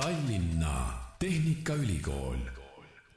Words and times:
Tallinna 0.00 0.92
Tehnikaülikool. 1.18 2.36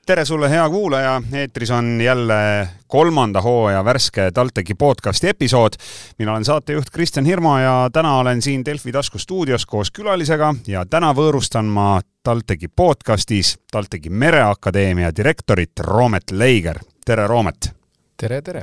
tere 0.05 0.25
sulle, 0.25 0.49
hea 0.49 0.69
kuulaja, 0.69 1.21
eetris 1.33 1.71
on 1.71 2.01
jälle 2.01 2.67
kolmanda 2.87 3.41
hooaja 3.41 3.85
värske 3.85 4.31
TalTechi 4.31 4.73
podcasti 4.73 5.29
episood. 5.29 5.73
mina 6.19 6.31
olen 6.31 6.45
saatejuht 6.45 6.89
Kristjan 6.93 7.25
Hirmu 7.25 7.57
ja 7.57 7.89
täna 7.93 8.17
olen 8.17 8.41
siin 8.41 8.65
Delfi 8.65 8.91
tasku 8.91 9.17
stuudios 9.17 9.65
koos 9.65 9.91
külalisega 9.91 10.55
ja 10.67 10.85
täna 10.85 11.13
võõrustan 11.13 11.65
ma 11.65 12.01
TalTechi 12.23 12.67
podcastis 12.67 13.59
TalTechi 13.71 14.09
Mereakadeemia 14.09 15.15
direktorit 15.15 15.79
Roomet 15.79 16.31
Leiger. 16.31 16.79
tere, 17.05 17.27
Roomet! 17.27 17.71
tere, 18.17 18.41
tere! 18.41 18.61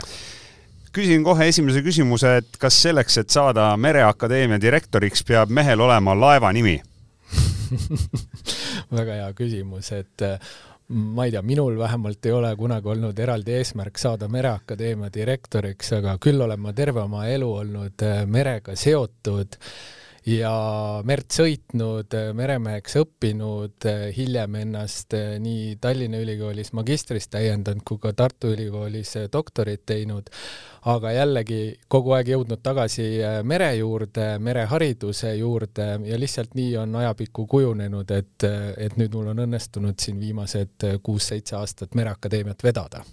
küsin 0.92 1.24
kohe 1.24 1.48
esimese 1.48 1.82
küsimuse, 1.82 2.36
et 2.36 2.56
kas 2.58 2.82
selleks, 2.82 3.18
et 3.18 3.30
saada 3.30 3.76
Mereakadeemia 3.76 4.60
direktoriks, 4.60 5.24
peab 5.24 5.48
mehel 5.48 5.80
olema 5.80 6.20
laeva 6.20 6.52
nimi 6.52 6.82
väga 8.98 9.20
hea 9.20 9.30
küsimus, 9.38 9.92
et 9.96 10.26
äh, 10.26 10.50
ma 10.90 11.26
ei 11.26 11.34
tea, 11.34 11.42
minul 11.46 11.78
vähemalt 11.78 12.26
ei 12.26 12.34
ole 12.34 12.50
kunagi 12.58 12.90
olnud 12.94 13.18
eraldi 13.18 13.54
eesmärk 13.60 13.98
saada 13.98 14.28
Mereakadeemia 14.28 15.12
direktoriks, 15.14 15.94
aga 16.00 16.16
küll 16.22 16.42
olen 16.42 16.60
ma 16.60 16.74
terve 16.76 17.04
oma 17.04 17.26
elu 17.30 17.50
olnud 17.62 18.06
äh, 18.06 18.24
merega 18.26 18.76
seotud 18.78 19.58
ja 20.26 20.54
merd 21.06 21.30
sõitnud, 21.32 22.16
äh, 22.16 22.30
meremeheks 22.36 22.98
õppinud, 23.02 23.88
hiljem 24.16 24.58
ennast 24.64 25.16
nii 25.40 25.76
Tallinna 25.80 26.20
Ülikoolis 26.20 26.74
magistrist 26.76 27.32
täiendanud 27.34 27.84
kui 27.86 27.98
ka 28.02 28.12
Tartu 28.16 28.52
Ülikoolis 28.54 29.16
doktorit 29.32 29.86
teinud. 29.86 30.30
Aga 30.88 31.10
jällegi 31.12 31.74
kogu 31.92 32.14
aeg 32.16 32.30
jõudnud 32.32 32.62
tagasi 32.64 33.04
äh, 33.20 33.40
mere 33.44 33.68
juurde, 33.76 34.38
merehariduse 34.40 35.34
juurde 35.36 35.88
ja 36.08 36.18
lihtsalt 36.18 36.54
nii 36.56 36.76
on 36.80 36.96
ajapikku 37.02 37.44
kujunenud, 37.46 38.10
et, 38.16 38.46
äh, 38.48 38.70
et 38.86 38.96
nüüd 38.96 39.12
mul 39.12 39.28
on 39.34 39.44
õnnestunud 39.44 40.00
siin 40.00 40.20
viimased 40.20 40.88
äh, 40.88 40.96
kuus-seitse 41.04 41.58
aastat 41.60 41.94
Mereakadeemiat 41.98 42.64
vedada 42.64 43.04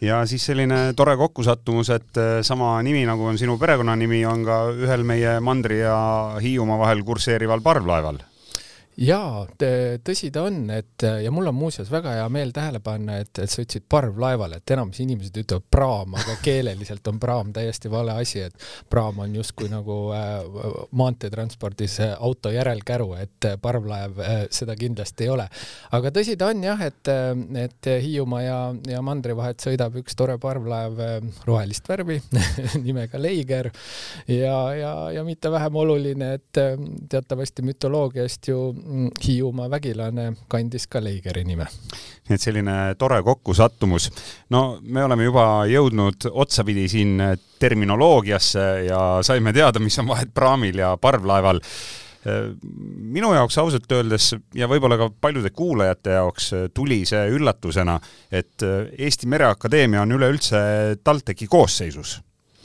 ja 0.00 0.20
siis 0.26 0.44
selline 0.46 0.92
tore 0.96 1.16
kokkusattumus, 1.16 1.90
et 1.94 2.22
sama 2.42 2.76
nimi, 2.82 3.04
nagu 3.08 3.24
on 3.24 3.38
sinu 3.38 3.58
perekonnanimi, 3.58 4.24
on 4.28 4.44
ka 4.44 4.62
ühel 4.76 5.04
meie 5.08 5.38
Mandri 5.40 5.80
ja 5.80 5.98
Hiiumaa 6.42 6.78
vahel 6.84 7.04
kurseerival 7.04 7.64
parvlaeval 7.64 8.20
jaa, 8.96 9.44
tõsi 10.04 10.30
ta 10.32 10.46
on, 10.48 10.70
et 10.72 11.04
ja 11.22 11.30
mul 11.34 11.50
on 11.50 11.56
muuseas 11.56 11.90
väga 11.92 12.16
hea 12.18 12.28
meel 12.32 12.52
tähele 12.56 12.80
panna, 12.84 13.18
et, 13.22 13.32
et 13.38 13.50
sa 13.50 13.62
ütlesid 13.62 13.84
parvlaeval, 13.92 14.56
et 14.56 14.72
enamus 14.72 15.00
inimesed 15.04 15.36
ütlevad 15.42 15.66
praam, 15.70 16.16
aga 16.16 16.36
keeleliselt 16.46 17.06
on 17.10 17.20
praam 17.22 17.52
täiesti 17.56 17.90
vale 17.92 18.16
asi, 18.16 18.46
et 18.46 18.66
praam 18.90 19.20
on 19.24 19.34
justkui 19.36 19.68
nagu 19.72 19.98
äh, 20.16 20.32
maanteetranspordis 20.96 21.98
äh, 22.04 22.14
auto 22.16 22.52
järelkäru, 22.54 23.12
et 23.20 23.50
parvlaev 23.62 24.22
äh, 24.22 24.34
seda 24.50 24.76
kindlasti 24.78 25.26
ei 25.26 25.32
ole. 25.34 25.48
aga 25.96 26.12
tõsi 26.14 26.36
ta 26.38 26.50
on 26.52 26.64
jah, 26.64 26.86
et, 26.86 27.12
et 27.60 27.90
Hiiumaa 28.02 28.42
ja, 28.42 28.58
ja 28.88 29.02
mandri 29.04 29.36
vahet 29.36 29.62
sõidab 29.62 29.96
üks 30.00 30.16
tore 30.18 30.38
parvlaev 30.42 31.00
äh, 31.02 31.16
rohelist 31.46 31.88
värvi 31.88 32.18
nimega 32.86 33.20
Leiger 33.20 33.70
ja, 34.30 34.56
ja, 34.76 34.92
ja 35.14 35.24
mitte 35.26 35.52
vähem 35.52 35.76
oluline, 35.82 36.32
et 36.40 36.60
äh, 36.62 36.74
teatavasti 37.12 37.64
mütoloogiast 37.66 38.48
ju 38.50 38.60
Hiiumaa 39.26 39.70
vägilane 39.70 40.32
kandis 40.48 40.86
ka 40.86 41.02
Leigeri 41.02 41.44
nime. 41.44 41.66
nii 42.28 42.34
et 42.34 42.42
selline 42.42 42.76
tore 42.98 43.20
kokkusattumus. 43.22 44.10
no 44.50 44.78
me 44.82 45.04
oleme 45.04 45.24
juba 45.24 45.66
jõudnud 45.70 46.28
otsapidi 46.30 46.88
siin 46.88 47.22
terminoloogiasse 47.58 48.66
ja 48.88 49.00
saime 49.22 49.52
teada, 49.52 49.80
mis 49.80 49.98
on 49.98 50.08
vahet 50.08 50.34
praamil 50.34 50.78
ja 50.78 50.96
parvlaeval 51.00 51.60
minu 53.16 53.32
jaoks 53.34 53.58
ausalt 53.62 53.92
öeldes 53.92 54.32
ja 54.54 54.66
võib-olla 54.70 54.98
ka 54.98 55.10
paljude 55.20 55.50
kuulajate 55.54 56.16
jaoks 56.18 56.50
tuli 56.74 57.04
see 57.06 57.28
üllatusena, 57.36 58.00
et 58.32 58.62
Eesti 58.98 59.30
Mereakadeemia 59.30 60.02
on 60.02 60.16
üleüldse 60.18 60.58
TalTechi 61.04 61.46
koosseisus 61.46 62.18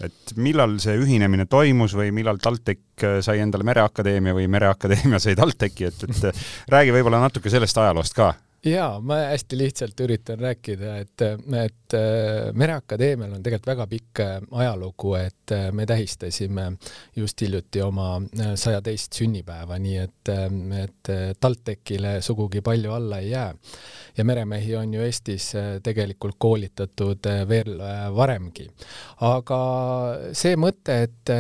et 0.06 0.36
millal 0.36 0.78
see 0.84 0.96
ühinemine 1.00 1.48
toimus 1.50 1.96
või 1.98 2.12
millal 2.16 2.40
TalTech 2.42 3.08
sai 3.26 3.42
endale 3.44 3.66
Mereakadeemia 3.68 4.36
või 4.38 4.48
Mereakadeemia 4.52 5.20
sai 5.22 5.36
TalTechi, 5.40 5.90
et, 5.90 6.08
et 6.10 6.72
räägi 6.72 6.96
võib-olla 6.96 7.22
natuke 7.24 7.54
sellest 7.54 7.78
ajaloost 7.82 8.18
ka. 8.18 8.34
Jaa, 8.66 9.00
ma 9.02 9.16
hästi 9.32 9.58
lihtsalt 9.58 10.02
üritan 10.06 10.38
rääkida, 10.40 10.98
et, 11.02 11.24
et 11.64 11.81
äh, 11.94 12.52
Mereakadeemial 12.54 13.34
on 13.36 13.44
tegelikult 13.44 13.70
väga 13.72 13.88
pikk 13.92 14.22
äh, 14.24 14.34
ajalugu, 14.64 15.14
et 15.20 15.54
äh, 15.56 15.70
me 15.76 15.86
tähistasime 15.90 16.72
just 17.16 17.42
hiljuti 17.42 17.82
oma 17.82 18.22
saja 18.56 18.82
teist 18.84 19.16
sünnipäeva, 19.18 19.78
nii 19.82 19.98
et, 20.02 20.32
et 20.82 21.12
TalTechile 21.40 22.18
sugugi 22.26 22.62
palju 22.66 22.94
alla 22.96 23.20
ei 23.22 23.32
jää. 23.32 23.54
ja 24.18 24.26
meremehi 24.26 24.76
on 24.76 24.94
ju 24.94 25.02
Eestis 25.02 25.52
tegelikult 25.84 26.36
koolitatud 26.38 27.28
veel 27.48 27.80
varemgi. 28.16 28.68
aga 29.28 29.62
see 30.34 30.56
mõte, 30.60 30.98
et 31.08 31.32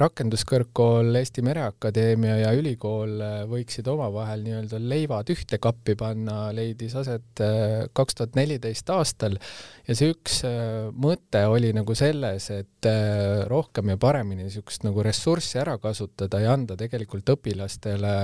rakenduskõrgkool, 0.00 1.14
Eesti 1.20 1.42
Mereakadeemia 1.42 2.36
ja 2.42 2.52
ülikool 2.56 3.20
võiksid 3.50 3.88
omavahel 3.88 4.44
nii-öelda 4.46 4.80
leivad 4.80 5.30
ühte 5.34 5.58
kappi 5.58 5.96
panna, 5.98 6.52
leidis 6.52 6.96
aset 6.96 7.44
kaks 7.92 8.20
tuhat 8.20 8.34
neliteist 8.38 8.90
aastal 8.90 9.38
ja 9.88 9.96
see 9.96 10.12
üks 10.14 10.40
äh, 10.48 10.90
mõte 10.90 11.44
oli 11.50 11.72
nagu 11.76 11.96
selles, 11.98 12.48
et 12.54 12.88
äh, 12.88 13.44
rohkem 13.50 13.92
ja 13.92 13.98
paremini 14.00 14.46
niisugust 14.46 14.86
nagu 14.86 15.04
ressurssi 15.04 15.60
ära 15.60 15.76
kasutada 15.82 16.40
ja 16.42 16.54
anda 16.56 16.78
tegelikult 16.80 17.36
õpilastele 17.36 18.14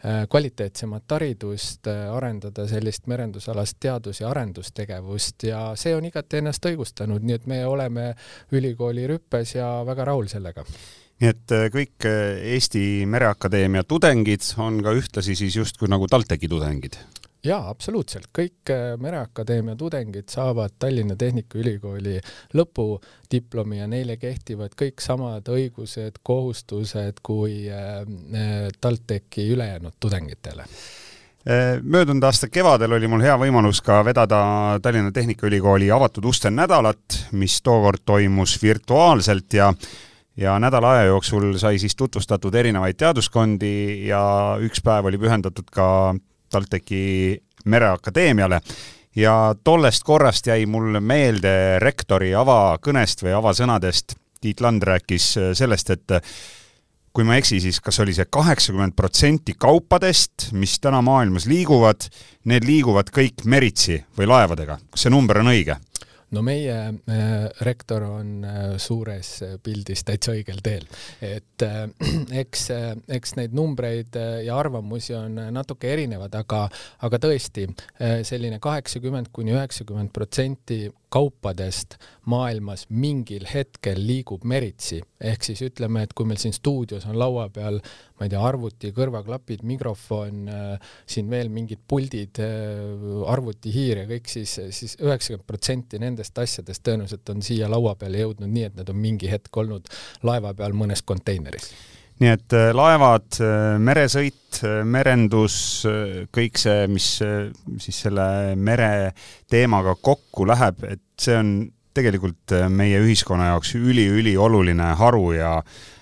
kvaliteetsemat 0.00 1.12
haridust, 1.12 1.84
arendada 1.84 2.64
sellist 2.64 3.04
merendusalast 3.12 3.76
teadus- 3.84 4.22
ja 4.22 4.30
arendustegevust 4.30 5.44
ja 5.44 5.58
see 5.76 5.92
on 5.92 6.06
igati 6.08 6.38
ennast 6.40 6.64
õigustanud, 6.70 7.20
nii 7.20 7.36
et 7.36 7.44
me 7.44 7.58
oleme 7.68 8.06
ülikooli 8.56 9.04
rüppes 9.12 9.58
ja 9.58 9.68
väga 9.84 10.08
rahul 10.08 10.32
sellega 10.32 10.64
nii 11.20 11.28
et 11.34 11.56
kõik 11.76 12.08
Eesti 12.08 13.04
Mereakadeemia 13.12 13.84
tudengid 13.84 14.54
on 14.56 14.80
ka 14.80 14.96
ühtlasi 14.96 15.36
siis 15.36 15.60
justkui 15.60 15.92
nagu 15.92 16.08
TalTechi 16.08 16.48
tudengid? 16.48 16.96
Jaa, 17.44 17.68
absoluutselt, 17.70 18.28
kõik 18.36 18.70
äh, 18.72 18.94
Mereakadeemia 19.00 19.76
tudengid 19.78 20.28
saavad 20.32 20.76
Tallinna 20.78 21.16
Tehnikaülikooli 21.16 22.18
lõpudiplomi 22.56 23.80
ja 23.80 23.88
neile 23.90 24.16
kehtivad 24.20 24.76
kõik 24.78 25.02
samad 25.04 25.48
õigused, 25.48 26.20
kohustused 26.22 27.22
kui 27.22 27.62
äh, 27.70 28.02
äh, 28.02 28.68
TalTechi 28.80 29.48
ülejäänud 29.54 29.96
tudengitele. 30.00 30.66
Möödunud 31.82 32.22
aasta 32.28 32.50
kevadel 32.52 32.92
oli 32.92 33.08
mul 33.08 33.22
hea 33.24 33.32
võimalus 33.40 33.78
ka 33.80 34.02
vedada 34.04 34.76
Tallinna 34.84 35.08
Tehnikaülikooli 35.08 35.88
avatud 35.90 36.26
uste 36.28 36.50
nädalat, 36.52 37.16
mis 37.32 37.54
tookord 37.64 38.04
toimus 38.04 38.58
virtuaalselt 38.62 39.56
ja 39.56 39.72
ja 40.36 40.58
nädala 40.60 40.92
aja 40.92 41.08
jooksul 41.08 41.56
sai 41.58 41.78
siis 41.78 41.96
tutvustatud 41.96 42.54
erinevaid 42.54 42.96
teaduskondi 43.00 43.72
ja 44.08 44.20
üks 44.60 44.84
päev 44.84 45.08
oli 45.08 45.18
pühendatud 45.18 45.72
ka 45.72 45.86
TalTechi 46.50 47.02
Mereakadeemiale 47.64 48.60
ja 49.16 49.54
tollest 49.64 50.04
korrast 50.06 50.46
jäi 50.46 50.66
mulle 50.66 51.00
meelde 51.00 51.78
rektori 51.82 52.32
avakõnest 52.34 53.24
või 53.24 53.36
avasõnadest. 53.36 54.16
Tiit 54.40 54.60
Land 54.64 54.82
rääkis 54.88 55.34
sellest, 55.52 55.90
et 55.90 56.14
kui 57.12 57.26
ma 57.26 57.34
ei 57.34 57.42
eksi, 57.42 57.58
siis 57.60 57.80
kas 57.84 58.00
oli 58.00 58.14
see 58.16 58.28
kaheksakümmend 58.30 58.94
protsenti 58.96 59.54
kaupadest, 59.58 60.50
mis 60.56 60.78
täna 60.80 61.02
maailmas 61.04 61.48
liiguvad, 61.50 62.06
need 62.48 62.64
liiguvad 62.64 63.10
kõik 63.14 63.44
meritsi 63.44 63.98
või 64.18 64.30
laevadega. 64.30 64.78
kas 64.90 65.06
see 65.06 65.12
number 65.12 65.42
on 65.42 65.52
õige? 65.52 65.76
No 66.34 66.42
meie 66.46 66.76
äh, 66.76 67.48
rektor 67.66 68.04
on 68.06 68.44
äh, 68.44 68.60
suures 68.82 69.32
pildis 69.64 70.04
täitsa 70.06 70.34
õigel 70.36 70.62
teel, 70.64 70.86
et 71.24 71.64
äh, 71.66 71.82
eks, 72.42 72.66
äh, 72.74 72.92
eks 73.18 73.36
neid 73.38 73.56
numbreid 73.56 74.16
äh, 74.20 74.40
ja 74.46 74.58
arvamusi 74.60 75.16
on 75.18 75.40
natuke 75.54 75.90
erinevad, 75.92 76.34
aga, 76.38 76.66
aga 77.06 77.22
tõesti 77.22 77.66
äh, 77.68 78.20
selline 78.26 78.60
kaheksakümmend 78.62 79.32
kuni 79.34 79.56
üheksakümmend 79.56 80.14
protsenti 80.14 80.84
kaupadest 81.10 81.96
maailmas 82.30 82.86
mingil 82.90 83.46
hetkel 83.50 83.98
liigub 84.06 84.44
meritsi, 84.48 85.00
ehk 85.20 85.44
siis 85.46 85.62
ütleme, 85.66 86.04
et 86.06 86.14
kui 86.16 86.28
meil 86.28 86.38
siin 86.40 86.54
stuudios 86.54 87.06
on 87.10 87.18
laua 87.18 87.48
peal, 87.52 87.80
ma 88.18 88.26
ei 88.26 88.32
tea, 88.32 88.42
arvuti, 88.46 88.92
kõrvaklapid, 88.96 89.64
mikrofon, 89.66 90.42
äh, 90.48 90.96
siin 91.10 91.30
veel 91.32 91.50
mingid 91.52 91.82
puldid, 91.90 92.42
äh, 92.44 93.22
arvutihiir 93.34 94.04
ja 94.04 94.08
kõik, 94.10 94.30
siis, 94.30 94.56
siis 94.76 94.98
üheksakümmend 95.02 95.46
protsenti 95.48 96.02
nendest 96.02 96.38
asjadest 96.38 96.86
tõenäoliselt 96.86 97.34
on 97.34 97.42
siia 97.44 97.70
laua 97.70 97.96
peale 97.98 98.22
jõudnud 98.22 98.50
nii, 98.50 98.68
et 98.70 98.78
nad 98.78 98.92
on 98.92 99.00
mingi 99.00 99.30
hetk 99.30 99.62
olnud 99.64 99.90
laeva 100.26 100.54
peal 100.54 100.76
mõnes 100.78 101.02
konteineris 101.06 101.72
nii 102.20 102.30
et 102.34 102.56
äh, 102.56 102.70
laevad, 102.76 103.40
meresõit, 103.80 104.60
merendus, 104.84 105.56
kõik 106.34 106.58
see, 106.60 106.86
mis 106.90 107.06
siis 107.80 108.00
selle 108.04 108.56
mere 108.60 109.12
teemaga 109.48 109.94
kokku 109.96 110.44
läheb, 110.50 110.82
et 110.84 111.04
see 111.20 111.38
on 111.38 111.52
tegelikult 111.96 112.54
äh, 112.54 112.68
meie 112.70 113.00
ühiskonna 113.02 113.50
jaoks 113.52 113.74
üliülioluline 113.78 114.94
haru 115.00 115.32
ja 115.36 115.58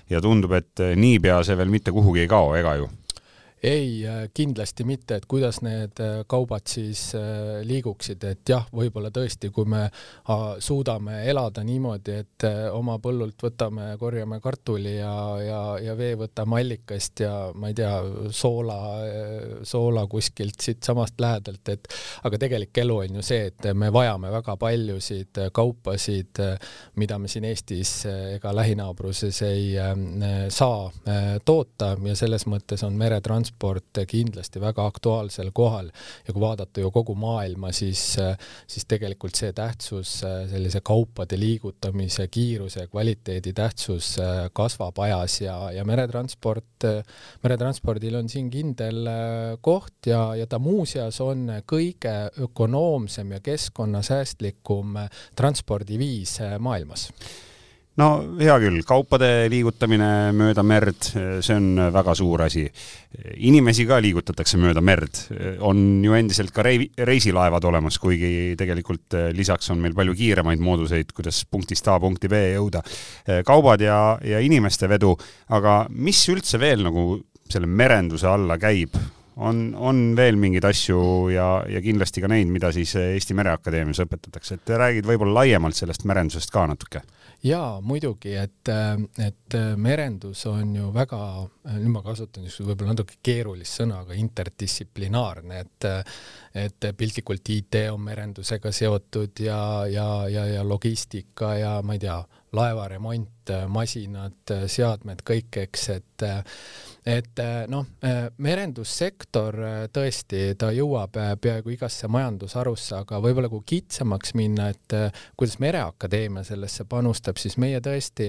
ja 0.09 0.23
tundub, 0.25 0.55
et 0.57 0.81
äh, 0.81 0.95
niipea 0.97 1.43
see 1.45 1.57
veel 1.59 1.73
mitte 1.73 1.93
kuhugi 1.93 2.25
ei 2.25 2.31
kao, 2.31 2.55
ega 2.57 2.79
ju? 2.81 2.89
Ei, 3.63 4.07
äh, 4.07 4.29
kindlasti 4.35 4.85
mitte, 4.85 5.19
et 5.19 5.27
kuidas 5.27 5.61
need 5.67 5.99
äh, 6.01 6.23
kaubad 6.31 6.67
siis 6.71 7.11
äh, 7.19 7.59
liiguksid, 7.67 8.23
et 8.25 8.49
jah, 8.49 8.67
võib-olla 8.75 9.11
tõesti, 9.15 9.51
kui 9.55 9.67
me 9.69 9.89
suudame 10.63 11.23
elada 11.31 11.63
niimoodi, 11.65 12.15
et 12.23 12.45
oma 12.77 12.99
põllult 13.03 13.41
võtame, 13.43 13.91
korjame 13.99 14.39
kartuli 14.45 14.97
ja, 14.99 15.13
ja, 15.43 15.61
ja 15.83 15.95
vee 15.99 16.15
võtame 16.21 16.59
allikast 16.61 17.23
ja 17.25 17.33
ma 17.55 17.71
ei 17.71 17.77
tea, 17.79 17.93
soola, 18.35 18.77
soola 19.67 20.05
kuskilt 20.11 20.61
siitsamast 20.61 21.21
lähedalt, 21.21 21.73
et 21.73 21.89
aga 22.29 22.41
tegelik 22.45 22.83
elu 22.85 22.99
on 23.07 23.19
ju 23.19 23.25
see, 23.25 23.49
et 23.51 23.71
me 23.75 23.91
vajame 23.95 24.31
väga 24.35 24.57
paljusid 24.61 25.43
kaupasid, 25.57 26.43
mida 27.01 27.19
me 27.19 27.31
siin 27.33 27.49
Eestis 27.49 27.95
ega 28.09 28.53
lähinaabruses 28.55 29.43
ei 29.49 29.73
saa 30.53 30.91
toota. 31.45 31.95
Ja 32.09 32.17
selles 32.19 32.45
mõttes 32.51 32.85
on 32.87 32.99
meretransport 33.01 33.48
transport 33.49 33.99
kindlasti 34.09 34.61
väga 34.61 34.85
aktuaalsel 34.87 35.51
kohal 35.55 35.89
ja 36.27 36.33
kui 36.33 36.41
vaadata 36.41 36.81
ju 36.81 36.91
kogu 36.91 37.15
maailma, 37.15 37.73
siis, 37.73 38.17
siis 38.67 38.85
tegelikult 38.89 39.35
see 39.35 39.53
tähtsus, 39.53 40.21
sellise 40.51 40.81
kaupade 40.81 41.39
liigutamise 41.39 42.29
kiiruse 42.29 42.81
ja 42.81 42.89
kvaliteedi 42.89 43.53
tähtsus 43.53 44.17
kasvab 44.53 44.99
ajas 44.99 45.41
ja, 45.41 45.57
ja 45.73 45.85
meretransport, 45.85 46.87
meretranspordil 47.43 48.21
on 48.21 48.29
siin 48.29 48.51
kindel 48.51 49.09
koht 49.61 50.07
ja, 50.07 50.35
ja 50.37 50.47
ta 50.47 50.59
muuseas 50.59 51.21
on 51.21 51.49
kõige 51.67 52.31
ökonoomsem 52.45 53.33
ja 53.33 53.41
keskkonnasäästlikum 53.41 54.99
transpordiviis 55.37 56.39
maailmas 56.61 57.09
no 57.99 58.09
hea 58.39 58.55
küll, 58.63 58.79
kaupade 58.87 59.49
liigutamine 59.51 60.31
mööda 60.37 60.63
merd, 60.67 61.11
see 61.45 61.57
on 61.57 61.91
väga 61.95 62.15
suur 62.19 62.45
asi. 62.47 62.65
inimesi 63.43 63.87
ka 63.89 63.99
liigutatakse 64.05 64.59
mööda 64.61 64.83
merd, 64.85 65.21
on 65.67 66.05
ju 66.05 66.15
endiselt 66.15 66.53
ka 66.55 66.63
rei-, 66.67 66.91
reisilaevad 66.97 67.65
olemas, 67.65 67.99
kuigi 67.99 68.55
tegelikult 68.59 69.17
lisaks 69.35 69.71
on 69.75 69.83
meil 69.83 69.97
palju 69.99 70.15
kiiremaid 70.15 70.63
mooduseid, 70.63 71.13
kuidas 71.17 71.45
punktist 71.51 71.89
A 71.89 71.99
punkti 72.01 72.29
B 72.31 72.43
jõuda. 72.55 72.83
kaubad 73.45 73.83
ja, 73.83 74.19
ja 74.23 74.41
inimeste 74.45 74.89
vedu, 74.89 75.17
aga 75.49 75.87
mis 75.91 76.23
üldse 76.31 76.61
veel 76.61 76.85
nagu 76.87 77.19
selle 77.49 77.67
merenduse 77.67 78.29
alla 78.29 78.59
käib, 78.61 78.95
on, 79.39 79.75
on 79.75 80.01
veel 80.19 80.39
mingeid 80.41 80.67
asju 80.69 81.01
ja, 81.33 81.49
ja 81.71 81.83
kindlasti 81.85 82.23
ka 82.25 82.31
neid, 82.31 82.51
mida 82.53 82.73
siis 82.75 82.95
Eesti 82.99 83.37
Mereakadeemias 83.39 84.03
õpetatakse, 84.05 84.59
et 84.59 84.75
räägid 84.83 85.07
võib-olla 85.09 85.43
laiemalt 85.43 85.79
sellest 85.79 86.07
merendusest 86.09 86.53
ka 86.55 86.67
natuke. 86.71 87.03
Jaa, 87.47 87.79
muidugi, 87.87 88.33
et, 88.35 88.71
et 89.23 89.57
merendus 89.79 90.41
on 90.51 90.73
ju 90.75 90.89
väga, 90.91 91.21
nüüd 91.77 91.93
ma 91.93 92.03
kasutan 92.03 92.43
niisugust 92.43 92.73
võib-olla 92.73 92.97
natuke 92.97 93.21
keerulist 93.23 93.79
sõna, 93.79 94.01
aga 94.03 94.19
interdistsiplinaarne, 94.19 95.63
et 95.63 95.89
et 96.59 96.87
piltlikult 96.99 97.47
IT 97.55 97.77
on 97.93 98.01
merendusega 98.03 98.73
seotud 98.75 99.39
ja, 99.45 99.61
ja, 99.87 100.09
ja, 100.27 100.47
ja 100.57 100.65
logistika 100.67 101.53
ja 101.55 101.77
ma 101.87 101.95
ei 101.95 102.03
tea, 102.03 102.17
laevaremont, 102.57 103.51
masinad, 103.73 104.53
seadmed, 104.69 105.23
kõik, 105.27 105.61
eks, 105.65 105.89
et 105.97 106.27
et 107.09 107.41
noh, 107.73 107.87
merendussektor 108.45 109.57
tõesti, 109.95 110.41
ta 110.61 110.69
jõuab 110.75 111.15
peaaegu 111.41 111.73
igasse 111.73 112.09
majandusharusse, 112.13 112.99
aga 112.99 113.21
võib-olla 113.25 113.49
kui 113.49 113.63
kitsamaks 113.73 114.35
minna, 114.37 114.69
et 114.75 114.97
kuidas 115.39 115.57
Mereakadeemia 115.63 116.45
sellesse 116.45 116.85
panustab, 116.89 117.41
siis 117.41 117.57
meie 117.57 117.81
tõesti 117.85 118.29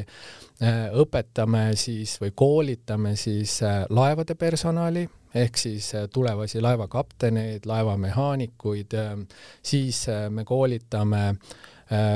õpetame 1.04 1.74
siis 1.80 2.16
või 2.22 2.32
koolitame 2.36 3.16
siis 3.20 3.60
laevade 3.90 4.38
personali, 4.40 5.04
ehk 5.36 5.60
siis 5.60 5.92
tulevasi 6.14 6.62
laevakapteneid, 6.64 7.68
laevamehaanikuid, 7.68 8.96
siis 9.62 10.06
me 10.30 10.46
koolitame 10.48 11.34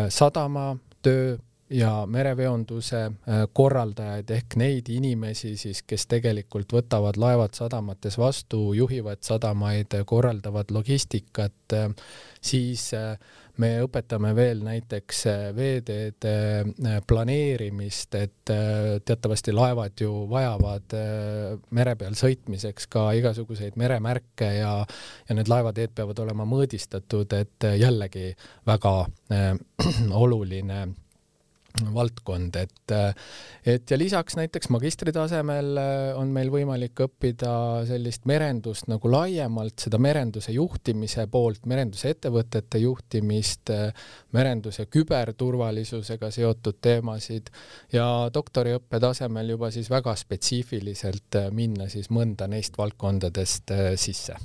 sadama 0.10 0.72
töö 1.04 1.36
ja 1.74 2.06
mereveonduse 2.08 3.00
äh, 3.06 3.44
korraldajaid 3.54 4.30
ehk 4.30 4.58
neid 4.62 4.90
inimesi 4.94 5.56
siis, 5.58 5.82
kes 5.88 6.06
tegelikult 6.12 6.74
võtavad 6.76 7.18
laevad 7.18 7.56
sadamates 7.58 8.18
vastu, 8.22 8.74
juhivad 8.78 9.24
sadamaid, 9.26 9.96
korraldavad 10.06 10.72
logistikat, 10.72 11.74
äh, 11.74 11.90
siis 12.42 12.92
äh, 12.98 13.18
me 13.58 13.72
õpetame 13.86 14.36
veel 14.38 14.64
näiteks 14.66 15.20
veeteede 15.54 16.32
planeerimist, 17.06 18.16
et 18.18 18.52
teatavasti 19.06 19.54
laevad 19.54 20.02
ju 20.02 20.24
vajavad 20.32 20.96
mere 21.70 21.94
peal 22.00 22.18
sõitmiseks 22.18 22.90
ka 22.90 23.04
igasuguseid 23.20 23.78
meremärke 23.78 24.50
ja, 24.58 24.74
ja 25.30 25.38
need 25.38 25.54
laevateed 25.54 25.94
peavad 25.94 26.24
olema 26.26 26.50
mõõdistatud, 26.50 27.38
et 27.38 27.70
jällegi 27.78 28.32
väga 28.66 28.96
oluline 30.26 30.82
valdkond, 31.94 32.56
et 32.56 32.94
et 33.66 33.92
ja 33.92 33.98
lisaks 33.98 34.36
näiteks 34.36 34.70
magistritasemel 34.70 35.78
äh, 35.78 36.20
on 36.20 36.30
meil 36.36 36.52
võimalik 36.54 37.00
õppida 37.06 37.54
sellist 37.88 38.28
merendust 38.30 38.88
nagu 38.92 39.12
laiemalt, 39.12 39.78
seda 39.86 39.98
merenduse 40.02 40.54
juhtimise 40.54 41.26
poolt, 41.32 41.66
merendusettevõtete 41.70 42.82
juhtimist, 42.84 43.74
äh, 43.74 44.08
merenduse 44.36 44.86
küberturvalisusega 44.86 46.32
seotud 46.32 46.82
teemasid 46.82 47.50
ja 47.94 48.08
doktoriõppe 48.34 49.00
tasemel 49.02 49.56
juba 49.56 49.72
siis 49.74 49.90
väga 49.90 50.16
spetsiifiliselt 50.20 51.40
äh, 51.42 51.52
minna 51.52 51.90
siis 51.90 52.12
mõnda 52.14 52.48
neist 52.52 52.78
valdkondadest 52.78 53.74
sisse. 53.96 54.36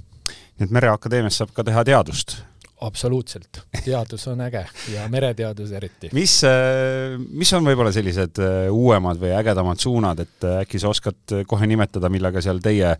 nii 0.58 0.68
et 0.68 0.72
Mereakadeemias 0.74 1.42
saab 1.42 1.52
ka 1.56 1.64
teha 1.66 1.84
teadust? 1.84 2.38
Absoluutselt, 2.80 3.60
teadus 3.84 4.26
on 4.30 4.40
äge 4.44 4.62
ja 4.92 5.06
mereteadus 5.10 5.72
eriti. 5.74 6.10
mis, 6.16 6.36
äh, 6.46 7.16
mis 7.18 7.52
on 7.56 7.66
võib-olla 7.66 7.92
sellised 7.94 8.40
äh, 8.42 8.68
uuemad 8.74 9.20
või 9.20 9.32
ägedamad 9.36 9.82
suunad, 9.82 10.22
et 10.22 10.46
äh, 10.46 10.60
äkki 10.62 10.80
sa 10.82 10.92
oskad 10.92 11.36
kohe 11.50 11.68
nimetada, 11.70 12.10
millega 12.12 12.42
seal 12.44 12.62
teie 12.64 12.94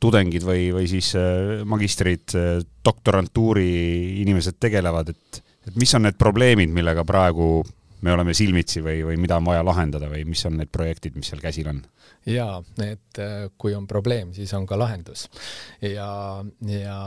tudengid 0.00 0.44
või, 0.46 0.68
või 0.74 0.88
siis 0.88 1.12
magistrid, 1.68 2.32
doktorantuuri 2.84 3.70
inimesed 4.24 4.56
tegelevad, 4.60 5.12
et 5.12 5.42
et 5.64 5.76
mis 5.80 5.94
on 5.96 6.04
need 6.04 6.18
probleemid, 6.20 6.72
millega 6.76 7.06
praegu 7.08 7.62
me 8.04 8.12
oleme 8.12 8.34
silmitsi 8.36 8.82
või, 8.84 9.00
või 9.06 9.16
mida 9.20 9.38
on 9.40 9.48
vaja 9.48 9.64
lahendada 9.64 10.10
või 10.12 10.26
mis 10.28 10.44
on 10.48 10.58
need 10.60 10.72
projektid, 10.72 11.16
mis 11.16 11.32
seal 11.32 11.42
käsil 11.44 11.70
on? 11.72 11.82
jaa, 12.28 12.58
et 12.80 13.18
äh, 13.20 13.32
kui 13.60 13.74
on 13.76 13.86
probleem, 13.88 14.32
siis 14.36 14.52
on 14.56 14.66
ka 14.66 14.78
lahendus. 14.78 15.26
ja, 15.82 16.44
ja 16.68 16.98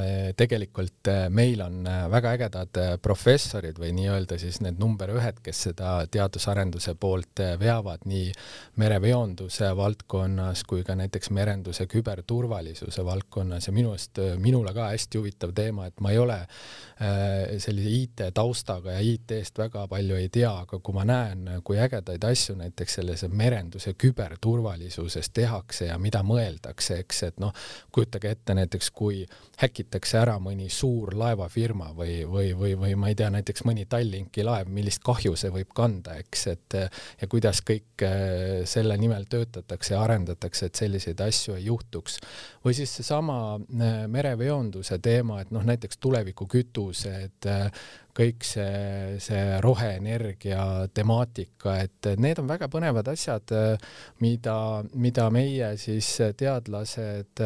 äh, 0.00 0.30
tegelikult 0.36 1.08
äh, 1.08 1.26
meil 1.28 1.60
on 1.64 1.84
väga 1.84 2.34
ägedad 2.38 2.80
professorid 3.02 3.78
või 3.80 3.92
nii-öelda 3.96 4.38
siis 4.40 4.60
need 4.64 4.80
number 4.80 5.12
ühed, 5.14 5.40
kes 5.44 5.64
seda 5.68 5.94
teadusarenduse 6.10 6.94
poolt 7.00 7.44
veavad 7.60 8.06
nii 8.08 8.32
mereveonduse 8.80 9.74
valdkonnas 9.76 10.64
kui 10.68 10.84
ka 10.84 10.96
näiteks 10.96 11.30
merenduse 11.34 11.86
küberturvalisuse 11.90 13.04
valdkonnas 13.04 13.68
ja 13.68 13.76
minu 13.76 13.92
arust 13.92 14.20
minule 14.40 14.72
ka 14.74 14.90
hästi 14.92 15.20
huvitav 15.20 15.52
teema, 15.54 15.88
et 15.88 16.00
ma 16.00 16.12
ei 16.14 16.18
ole 16.18 16.38
sellise 17.60 17.90
IT 17.90 18.20
taustaga 18.34 18.96
ja 18.96 19.02
IT-st 19.04 19.58
väga 19.58 19.84
palju 19.90 20.16
ei 20.16 20.28
tea, 20.34 20.50
aga 20.64 20.78
kui 20.82 20.96
ma 20.96 21.06
näen, 21.08 21.46
kui 21.64 21.78
ägedaid 21.80 22.24
asju 22.26 22.58
näiteks 22.58 23.00
sellise 23.00 23.28
merenduse 23.30 23.94
küberturvalisuse 23.94 25.04
turvalisuses 25.04 25.30
tehakse 25.30 25.86
ja 25.86 25.98
mida 25.98 26.22
mõeldakse, 26.22 26.98
eks, 27.02 27.22
et 27.28 27.40
noh, 27.42 27.52
kujutage 27.92 28.30
ette 28.30 28.54
näiteks, 28.56 28.90
kui 28.94 29.24
häkitakse 29.60 30.18
ära 30.18 30.36
mõni 30.42 30.68
suur 30.72 31.14
laevafirma 31.18 31.92
või, 31.96 32.22
või, 32.28 32.52
või, 32.56 32.74
või 32.78 32.94
ma 32.98 33.10
ei 33.10 33.18
tea, 33.18 33.30
näiteks 33.34 33.64
mõni 33.68 33.86
Tallinki 33.90 34.44
laev, 34.44 34.70
millist 34.72 35.02
kahju 35.04 35.36
see 35.36 35.52
võib 35.54 35.72
kanda, 35.74 36.16
eks, 36.22 36.46
et 36.52 36.78
ja 37.20 37.28
kuidas 37.30 37.62
kõik 37.66 38.04
äh, 38.06 38.64
selle 38.68 38.96
nimel 39.00 39.28
töötatakse 39.30 39.94
ja 39.94 40.02
arendatakse, 40.04 40.70
et 40.70 40.80
selliseid 40.80 41.20
asju 41.20 41.58
ei 41.58 41.68
juhtuks. 41.68 42.18
või 42.64 42.74
siis 42.74 42.94
seesama 42.96 43.56
äh, 43.56 44.06
mereveonduse 44.08 44.98
teema, 44.98 45.40
et 45.40 45.52
noh, 45.54 45.64
näiteks 45.64 45.98
tulevikukütused, 45.98 47.50
äh, 47.50 47.70
kõik 48.14 48.46
see, 48.46 49.18
see 49.22 49.58
roheenergia 49.64 50.86
temaatika, 50.94 51.76
et 51.82 52.10
need 52.22 52.38
on 52.42 52.48
väga 52.48 52.68
põnevad 52.72 53.08
asjad, 53.10 53.54
mida, 54.22 54.56
mida 54.94 55.28
meie 55.34 55.72
siis 55.80 56.10
teadlased 56.38 57.42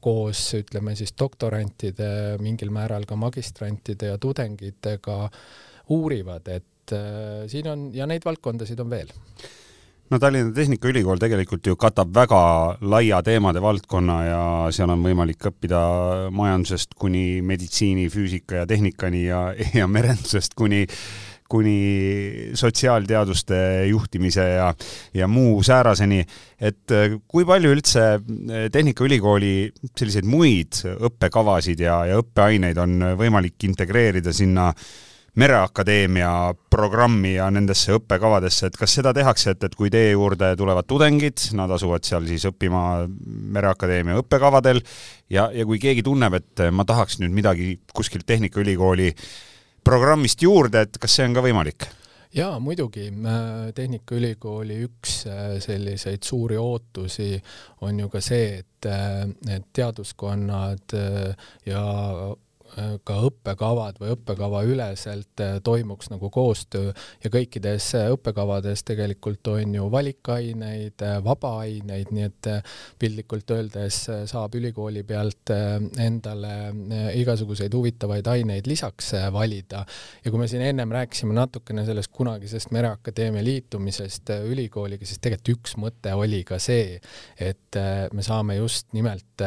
koos 0.00 0.44
ütleme 0.60 0.94
siis 0.98 1.14
doktorantide, 1.18 2.10
mingil 2.42 2.70
määral 2.74 3.08
ka 3.08 3.18
magistrantide 3.18 4.12
ja 4.12 4.20
tudengitega 4.22 5.18
uurivad, 5.90 6.52
et 6.54 6.94
siin 7.50 7.70
on 7.70 7.88
ja 7.94 8.06
neid 8.10 8.24
valdkondasid 8.26 8.80
on 8.82 8.94
veel 8.94 9.10
no 10.10 10.18
Tallinna 10.18 10.50
Tehnikaülikool 10.54 11.20
tegelikult 11.22 11.66
ju 11.70 11.76
katab 11.78 12.12
väga 12.14 12.42
laia 12.82 13.20
teemade 13.26 13.62
valdkonna 13.62 14.20
ja 14.26 14.42
seal 14.74 14.90
on 14.90 15.02
võimalik 15.06 15.50
õppida 15.52 15.80
majandusest 16.34 16.96
kuni 16.98 17.40
meditsiini, 17.46 18.08
füüsika 18.10 18.62
ja 18.62 18.68
tehnikani 18.70 19.26
ja, 19.28 19.50
ja 19.80 19.90
merendusest 19.90 20.56
kuni 20.58 20.86
kuni 21.50 22.52
sotsiaalteaduste 22.54 23.56
juhtimise 23.88 24.44
ja, 24.52 24.68
ja 25.14 25.26
muu 25.26 25.64
sääraseni. 25.66 26.20
et 26.60 26.94
kui 27.26 27.42
palju 27.46 27.72
üldse 27.74 28.04
Tehnikaülikooli 28.70 29.54
selliseid 29.90 30.30
muid 30.30 30.78
õppekavasid 30.94 31.82
ja, 31.82 32.04
ja 32.06 32.20
õppeaineid 32.22 32.78
on 32.78 33.02
võimalik 33.18 33.66
integreerida 33.66 34.30
sinna 34.30 34.68
äh, 34.70 34.84
Mereakadeemia 35.38 36.54
programmi 36.70 37.36
ja 37.36 37.46
nendesse 37.54 37.94
õppekavadesse, 37.94 38.70
et 38.70 38.78
kas 38.78 38.96
seda 38.98 39.12
tehakse, 39.14 39.54
et, 39.54 39.62
et 39.68 39.76
kui 39.78 39.90
teie 39.92 40.10
juurde 40.10 40.48
tulevad 40.58 40.88
tudengid, 40.90 41.44
nad 41.58 41.70
asuvad 41.70 42.06
seal 42.06 42.26
siis 42.26 42.48
õppima 42.50 43.06
Mereakadeemia 43.54 44.18
õppekavadel 44.24 44.82
ja, 45.30 45.46
ja 45.54 45.68
kui 45.68 45.78
keegi 45.82 46.02
tunneb, 46.06 46.34
et 46.40 46.64
ma 46.74 46.86
tahaks 46.88 47.20
nüüd 47.22 47.36
midagi 47.36 47.76
kuskilt 47.94 48.26
Tehnikaülikooli 48.26 49.12
programmist 49.86 50.42
juurde, 50.42 50.82
et 50.86 50.98
kas 51.00 51.18
see 51.20 51.30
on 51.30 51.38
ka 51.38 51.46
võimalik? 51.46 51.86
jaa, 52.34 52.58
muidugi. 52.62 53.08
Tehnikaülikooli 53.74 54.76
üks 54.86 55.24
äh, 55.26 55.56
selliseid 55.62 56.22
suuri 56.26 56.58
ootusi 56.58 57.32
on 57.86 57.98
ju 57.98 58.10
ka 58.10 58.22
see, 58.22 58.60
et, 58.60 58.86
äh, 58.86 59.24
et 59.50 59.66
teaduskonnad 59.74 60.94
äh, 60.94 61.50
ja 61.66 61.82
Äh, 62.30 62.49
ka 63.04 63.16
õppekavad 63.26 63.98
või 64.00 64.12
õppekava 64.14 64.62
üleselt 64.68 65.42
äh, 65.42 65.56
toimuks 65.64 66.10
nagu 66.12 66.30
koostöö 66.30 66.92
ja 67.24 67.30
kõikides 67.32 67.90
äh, 67.98 68.08
õppekavades 68.14 68.84
tegelikult 68.86 69.48
on 69.50 69.74
ju 69.74 69.88
valikaineid, 69.90 71.02
vabaaineid, 71.24 72.12
nii 72.14 72.26
et 72.28 72.48
piltlikult 73.00 73.50
öeldes 73.56 73.98
saab 74.30 74.54
ülikooli 74.58 75.02
pealt 75.06 75.50
endale 75.50 76.52
igasuguseid 77.18 77.74
huvitavaid 77.74 78.26
aineid 78.30 78.68
lisaks 78.70 79.12
valida. 79.32 79.84
ja 80.24 80.30
kui 80.30 80.40
me 80.40 80.48
siin 80.50 80.62
ennem 80.62 80.92
rääkisime 80.92 81.34
natukene 81.34 81.84
sellest 81.88 82.12
kunagisest 82.14 82.70
Mereakadeemia 82.70 83.44
liitumisest 83.44 84.30
ülikooliga, 84.46 85.06
siis 85.06 85.18
tegelikult 85.18 85.54
üks 85.56 85.76
mõte 85.80 86.14
oli 86.14 86.42
ka 86.46 86.58
see, 86.62 87.00
et 87.40 87.78
me 88.12 88.22
saame 88.22 88.56
just 88.60 88.92
nimelt 88.96 89.44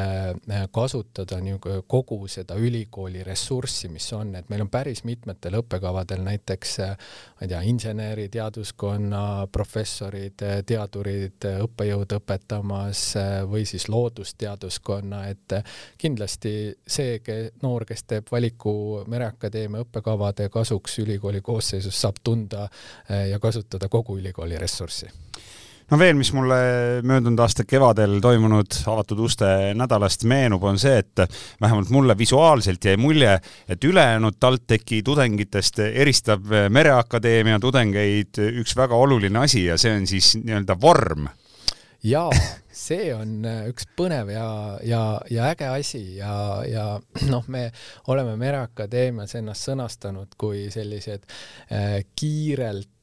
kasutada 0.74 1.39
nii 1.44 1.60
kogu 1.88 2.27
seda 2.32 2.58
ülikooli 2.60 3.12
ülikooli 3.13 3.24
ressurssi, 3.24 3.89
mis 3.89 4.08
on, 4.13 4.36
et 4.36 4.50
meil 4.50 4.62
on 4.63 4.70
päris 4.70 5.03
mitmetel 5.03 5.58
õppekavadel 5.60 6.24
näiteks 6.24 6.77
ma 6.79 7.41
ei 7.41 7.48
tea, 7.48 7.62
inseneri, 7.62 8.29
teaduskonna 8.29 9.48
professorid, 9.51 10.41
teadurid, 10.65 11.46
õppejõud 11.67 12.15
õpetamas 12.17 13.03
või 13.50 13.65
siis 13.65 13.88
loodusteaduskonna, 13.89 15.27
et 15.29 15.58
kindlasti 15.98 16.74
see 16.88 17.20
noor, 17.62 17.86
kes 17.86 18.03
teeb 18.03 18.32
valiku 18.32 19.03
Mereakadeemia 19.08 19.84
õppekavade 19.86 20.50
kasuks 20.50 21.00
ülikooli 21.03 21.41
koosseisus, 21.41 22.00
saab 22.01 22.24
tunda 22.24 22.67
ja 23.10 23.39
kasutada 23.39 23.89
kogu 23.89 24.17
ülikooli 24.17 24.58
ressurssi 24.58 25.12
no 25.94 26.00
veel, 26.02 26.16
mis 26.18 26.32
mulle 26.34 26.56
möödunud 27.06 27.42
aasta 27.44 27.68
kevadel 27.70 28.16
toimunud 28.24 28.80
avatud 28.90 29.20
uste 29.28 29.48
nädalast 29.78 30.26
meenub, 30.30 30.64
on 30.66 30.80
see, 30.82 30.96
et 31.04 31.22
vähemalt 31.62 31.92
mulle 31.94 32.16
visuaalselt 32.18 32.86
jäi 32.90 32.98
mulje, 32.98 33.36
et 33.70 33.86
ülejäänud 33.86 34.40
TalTechi 34.42 35.04
tudengitest 35.06 35.84
eristab 35.86 36.50
Mereakadeemia 36.74 37.60
tudengeid 37.62 38.42
üks 38.64 38.74
väga 38.80 38.98
oluline 38.98 39.44
asi 39.46 39.68
ja 39.68 39.78
see 39.78 39.94
on 40.00 40.10
siis 40.10 40.34
nii-öelda 40.42 40.80
vorm. 40.82 41.30
Jaa, 42.04 42.32
see 42.74 43.14
on 43.16 43.46
üks 43.70 43.86
põnev 43.96 44.34
ja, 44.34 44.48
ja, 44.84 45.04
ja 45.32 45.52
äge 45.54 45.70
asi 45.70 46.02
ja, 46.18 46.34
ja 46.68 46.88
noh, 47.34 47.46
me 47.54 47.68
oleme 48.10 48.34
Mereakadeemias 48.42 49.38
ennast 49.38 49.70
sõnastanud 49.70 50.34
kui 50.42 50.66
sellised 50.74 51.30
äh, 51.70 52.02
kiirelt 52.18 52.90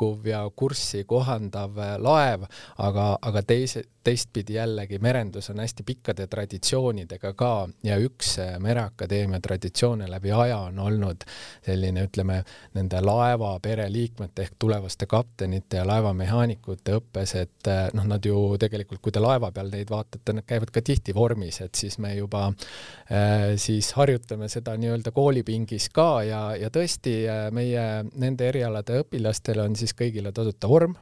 liikuv 0.00 0.26
ja 0.26 0.50
kurssi 0.56 1.04
kohandav 1.04 1.78
äh, 1.78 1.96
laev, 1.98 2.44
aga, 2.78 3.18
aga 3.22 3.42
teise, 3.42 3.82
teistpidi 4.04 4.54
jällegi 4.54 4.98
merendus 4.98 5.50
on 5.50 5.60
hästi 5.60 5.84
pikkade 5.84 6.26
traditsioonidega 6.26 7.32
ka 7.36 7.68
ja 7.84 7.98
üks 8.00 8.38
äh, 8.40 8.58
Mereakadeemia 8.60 9.40
traditsioone 9.40 10.08
läbi 10.10 10.32
aja 10.32 10.58
on 10.70 10.78
olnud 10.78 11.24
selline, 11.66 12.06
ütleme, 12.08 12.42
nende 12.74 13.00
laevapere 13.04 13.90
liikmete 13.92 14.46
ehk 14.46 14.56
tulevaste 14.58 15.06
kaptenite 15.06 15.80
ja 15.80 15.86
laevamehaanikute 15.86 16.96
õppes, 17.00 17.34
et 17.36 17.70
noh, 17.94 18.06
nad 18.08 18.24
ju 18.24 18.56
tegelikult, 18.60 19.02
kui 19.02 19.12
te 19.12 19.20
laeva 19.20 19.52
peal 19.52 19.70
neid 19.72 19.90
vaatate, 19.90 20.36
nad 20.36 20.46
käivad 20.48 20.72
ka 20.72 20.82
tihti 20.84 21.14
vormis, 21.14 21.60
et 21.64 21.74
siis 21.74 21.98
me 22.00 22.14
juba 22.16 22.46
äh, 22.48 23.56
siis 23.60 23.92
harjutame 23.98 24.48
seda 24.48 24.76
nii-öelda 24.80 25.12
koolipingis 25.12 25.90
ka 25.94 26.08
ja, 26.26 26.42
ja 26.58 26.70
tõesti 26.72 27.14
meie 27.54 27.86
nende 28.16 28.49
erialade 28.50 29.00
õpilastel 29.04 29.62
on 29.62 29.78
siis 29.78 29.94
kõigile 29.96 30.34
tasuta 30.36 30.68
vorm 30.70 30.96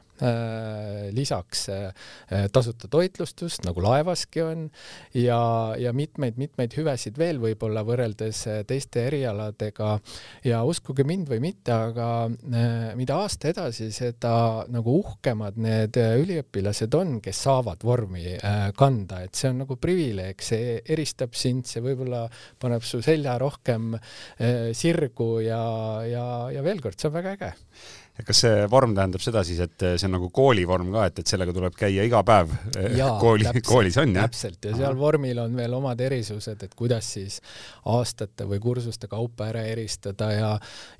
lisaks 1.15 1.69
äh, 1.69 1.93
tasuta 2.51 2.87
toitlustust, 2.91 3.63
nagu 3.65 3.81
laevaski 3.83 4.41
on, 4.43 4.65
ja, 5.15 5.39
ja 5.79 5.93
mitmeid-mitmeid 5.95 6.75
hüvesid 6.77 7.19
veel 7.19 7.39
võib-olla 7.41 7.83
võrreldes 7.87 8.41
äh, 8.49 8.59
teiste 8.67 9.05
erialadega. 9.07 9.97
Ja 10.45 10.61
uskuge 10.67 11.05
mind 11.07 11.29
või 11.29 11.39
mitte, 11.43 11.73
aga 11.73 12.29
mida 12.97 13.17
aasta 13.23 13.49
edasi, 13.51 13.89
seda 13.93 14.65
nagu 14.71 14.93
uhkemad 14.99 15.57
need 15.61 15.97
üliõpilased 15.97 16.93
on, 16.97 17.17
kes 17.23 17.41
saavad 17.45 17.83
vormi 17.85 18.35
kanda, 18.77 19.21
et 19.25 19.37
see 19.37 19.51
on 19.51 19.63
nagu 19.63 19.77
privileeg, 19.81 20.41
see 20.43 20.77
eristab 20.85 21.35
sind, 21.37 21.67
see 21.69 21.83
võib-olla 21.83 22.25
paneb 22.61 22.85
su 22.87 23.01
selja 23.05 23.37
rohkem 23.41 23.95
sirgu 24.75 25.31
ja, 25.45 25.63
ja, 26.07 26.27
ja 26.53 26.65
veel 26.65 26.83
kord, 26.83 26.99
see 26.99 27.11
on 27.11 27.17
väga 27.19 27.35
äge 27.37 27.53
kas 28.27 28.41
see 28.43 28.63
vorm 28.71 28.93
tähendab 28.97 29.23
seda 29.23 29.43
siis, 29.47 29.59
et 29.63 29.85
see 29.85 30.07
on 30.07 30.15
nagu 30.17 30.29
koolivorm 30.33 30.91
ka, 30.95 31.05
et, 31.09 31.21
et 31.21 31.31
sellega 31.31 31.53
tuleb 31.55 31.75
käia 31.77 32.03
iga 32.07 32.21
päev 32.27 32.51
eh, 32.77 32.97
Jaa, 32.99 33.13
kooli, 33.21 33.47
koolis 33.65 33.97
on 34.01 34.15
jah? 34.15 34.27
täpselt 34.27 34.65
ja 34.65 34.73
seal 34.75 34.91
Aha. 34.91 34.99
vormil 34.99 35.39
on 35.43 35.55
veel 35.57 35.75
omad 35.77 36.01
erisused, 36.03 36.63
et 36.65 36.75
kuidas 36.77 37.13
siis 37.15 37.39
aastate 37.89 38.47
või 38.49 38.59
kursuste 38.63 39.07
kaupa 39.11 39.49
ära 39.53 39.63
eristada 39.69 40.31
ja 40.33 40.51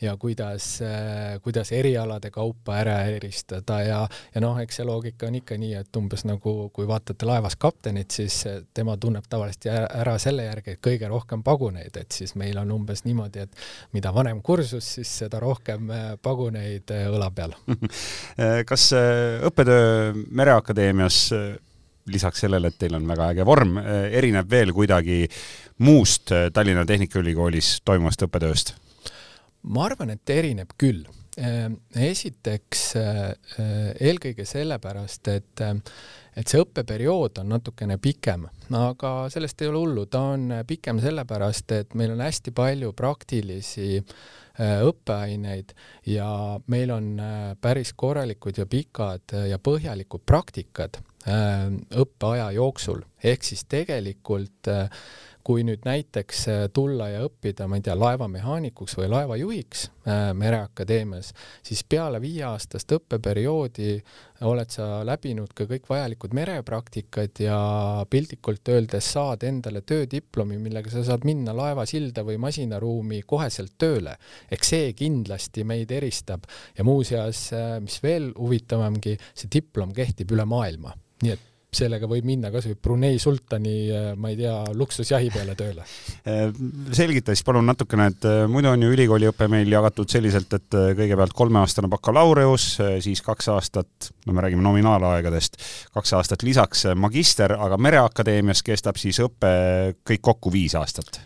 ja 0.02 0.16
kuidas, 0.18 0.68
eh, 0.86 1.40
kuidas 1.44 1.74
erialade 1.76 2.32
kaupa 2.32 2.78
ära 2.80 3.00
eristada 3.10 3.82
ja, 3.84 4.00
ja 4.36 4.44
noh, 4.44 4.60
eks 4.62 4.80
see 4.80 4.88
loogika 4.88 5.28
on 5.28 5.40
ikka 5.42 5.60
nii, 5.60 5.74
et 5.82 6.00
umbes 6.00 6.26
nagu 6.30 6.56
kui 6.74 6.88
vaatate 6.88 7.28
laevas 7.28 7.58
kaptenit, 7.60 8.12
siis 8.12 8.42
tema 8.74 8.96
tunneb 8.98 9.28
tavalisti 9.30 9.72
ära 9.74 10.16
selle 10.22 10.48
järgi, 10.48 10.78
et 10.78 10.84
kõige 10.84 11.10
rohkem 11.12 11.44
paguneid, 11.44 11.98
et 12.00 12.16
siis 12.16 12.36
meil 12.40 12.58
on 12.62 12.72
umbes 12.80 13.04
niimoodi, 13.08 13.44
et 13.44 13.60
mida 13.94 14.14
vanem 14.16 14.42
kursus, 14.46 14.94
siis 14.96 15.12
seda 15.26 15.42
rohkem 15.44 15.92
eh, 15.92 16.08
paguneid 16.24 16.96
õla 17.14 17.30
peal 17.36 17.56
kas 18.70 18.90
äh, 18.98 19.40
õppetöö 19.48 20.14
Mereakadeemias 20.30 21.22
äh, 21.36 21.48
lisaks 22.10 22.46
sellele, 22.46 22.72
et 22.72 22.80
teil 22.82 22.98
on 22.98 23.08
väga 23.08 23.32
äge 23.34 23.46
vorm, 23.48 23.78
äh, 23.82 24.10
erineb 24.18 24.50
veel 24.50 24.74
kuidagi 24.76 25.24
muust 25.86 26.34
Tallinna 26.54 26.86
Tehnikaülikoolis 26.86 27.80
toimuvast 27.88 28.26
õppetööst? 28.28 28.76
ma 29.64 29.86
arvan, 29.90 30.14
et 30.16 30.30
erineb 30.32 30.72
küll. 30.80 31.04
Esiteks 31.96 32.82
eelkõige 32.98 34.46
sellepärast, 34.48 35.30
et 35.32 35.64
et 36.40 36.48
see 36.48 36.60
õppeperiood 36.62 37.40
on 37.42 37.50
natukene 37.52 37.98
pikem, 38.00 38.46
aga 38.76 39.14
sellest 39.34 39.62
ei 39.62 39.72
ole 39.72 39.82
hullu, 39.82 40.06
ta 40.12 40.22
on 40.36 40.52
pikem 40.68 41.00
sellepärast, 41.04 41.72
et 41.76 41.96
meil 42.00 42.14
on 42.14 42.22
hästi 42.24 42.54
palju 42.56 42.94
praktilisi 42.96 43.98
äh, 43.98 44.14
Äh, 44.60 44.82
õppeaineid 44.84 45.70
ja 46.12 46.28
meil 46.68 46.92
on 46.92 47.14
äh, 47.24 47.54
päris 47.64 47.94
korralikud 47.96 48.58
ja 48.60 48.66
pikad 48.68 49.32
äh, 49.32 49.46
ja 49.54 49.60
põhjalikud 49.60 50.26
praktikad 50.28 51.00
õppeaja 51.30 52.48
jooksul, 52.56 53.02
ehk 53.22 53.44
siis 53.46 53.66
tegelikult 53.70 54.70
kui 55.44 55.64
nüüd 55.66 55.86
näiteks 55.88 56.42
äh, 56.52 56.64
tulla 56.74 57.10
ja 57.14 57.24
õppida, 57.26 57.68
ma 57.70 57.80
ei 57.80 57.86
tea, 57.86 57.96
laevamehaanikuks 57.98 58.98
või 59.00 59.08
laevajuhiks 59.14 59.86
äh, 59.88 60.30
Mereakadeemias, 60.38 61.32
siis 61.66 61.84
peale 61.88 62.22
viieaastast 62.22 62.92
õppeperioodi 62.98 63.96
oled 64.48 64.72
sa 64.72 65.02
läbinud 65.08 65.52
ka 65.56 65.66
kõik 65.70 65.90
vajalikud 65.90 66.36
merepraktikad 66.38 67.42
ja 67.44 67.58
piltlikult 68.10 68.72
öeldes 68.72 69.12
saad 69.16 69.44
endale 69.48 69.82
töödiplomi, 69.88 70.60
millega 70.62 70.92
sa 70.94 71.04
saad 71.08 71.28
minna 71.28 71.56
laevasilda 71.56 72.24
või 72.28 72.40
masinaruumi 72.42 73.24
koheselt 73.28 73.76
tööle. 73.78 74.16
eks 74.52 74.74
see 74.76 74.94
kindlasti 74.94 75.64
meid 75.64 75.92
eristab 75.92 76.48
ja 76.78 76.84
muuseas, 76.84 77.50
äh, 77.54 77.78
mis 77.84 78.00
veel 78.04 78.32
huvitavamgi, 78.38 79.18
see 79.34 79.52
diplom 79.52 79.94
kehtib 79.96 80.36
üle 80.36 80.46
maailma, 80.46 80.96
nii 81.24 81.36
et 81.36 81.49
sellega 81.76 82.08
võib 82.10 82.26
minna 82.26 82.50
kasvõi 82.54 82.78
Brunei 82.82 83.20
sultani, 83.22 83.76
äh, 83.94 84.08
ma 84.18 84.32
ei 84.32 84.40
tea, 84.40 84.56
luksusjahi 84.78 85.30
peale 85.34 85.56
tööle. 85.60 85.86
Äh, 86.26 86.50
selgita 86.98 87.36
siis 87.36 87.46
palun 87.46 87.68
natukene, 87.70 88.10
et 88.14 88.28
äh, 88.28 88.42
muidu 88.50 88.72
on 88.72 88.86
ju 88.86 88.92
ülikooliõpe 88.96 89.50
meil 89.52 89.70
jagatud 89.72 90.10
selliselt, 90.10 90.54
et 90.58 90.80
kõigepealt 90.98 91.36
kolmeaastane 91.38 91.92
bakalaureus, 91.92 92.72
siis 93.06 93.22
kaks 93.26 93.52
aastat, 93.54 94.12
no 94.26 94.36
me 94.36 94.46
räägime 94.46 94.66
nominaalaegadest, 94.66 95.60
kaks 95.94 96.16
aastat 96.18 96.46
lisaks 96.48 96.88
magister, 96.98 97.54
aga 97.60 97.78
Mereakadeemias 97.78 98.66
kestab 98.66 98.98
siis 99.02 99.22
õpe 99.24 99.52
kõik 100.08 100.26
kokku 100.26 100.54
viis 100.54 100.76
aastat 100.80 101.22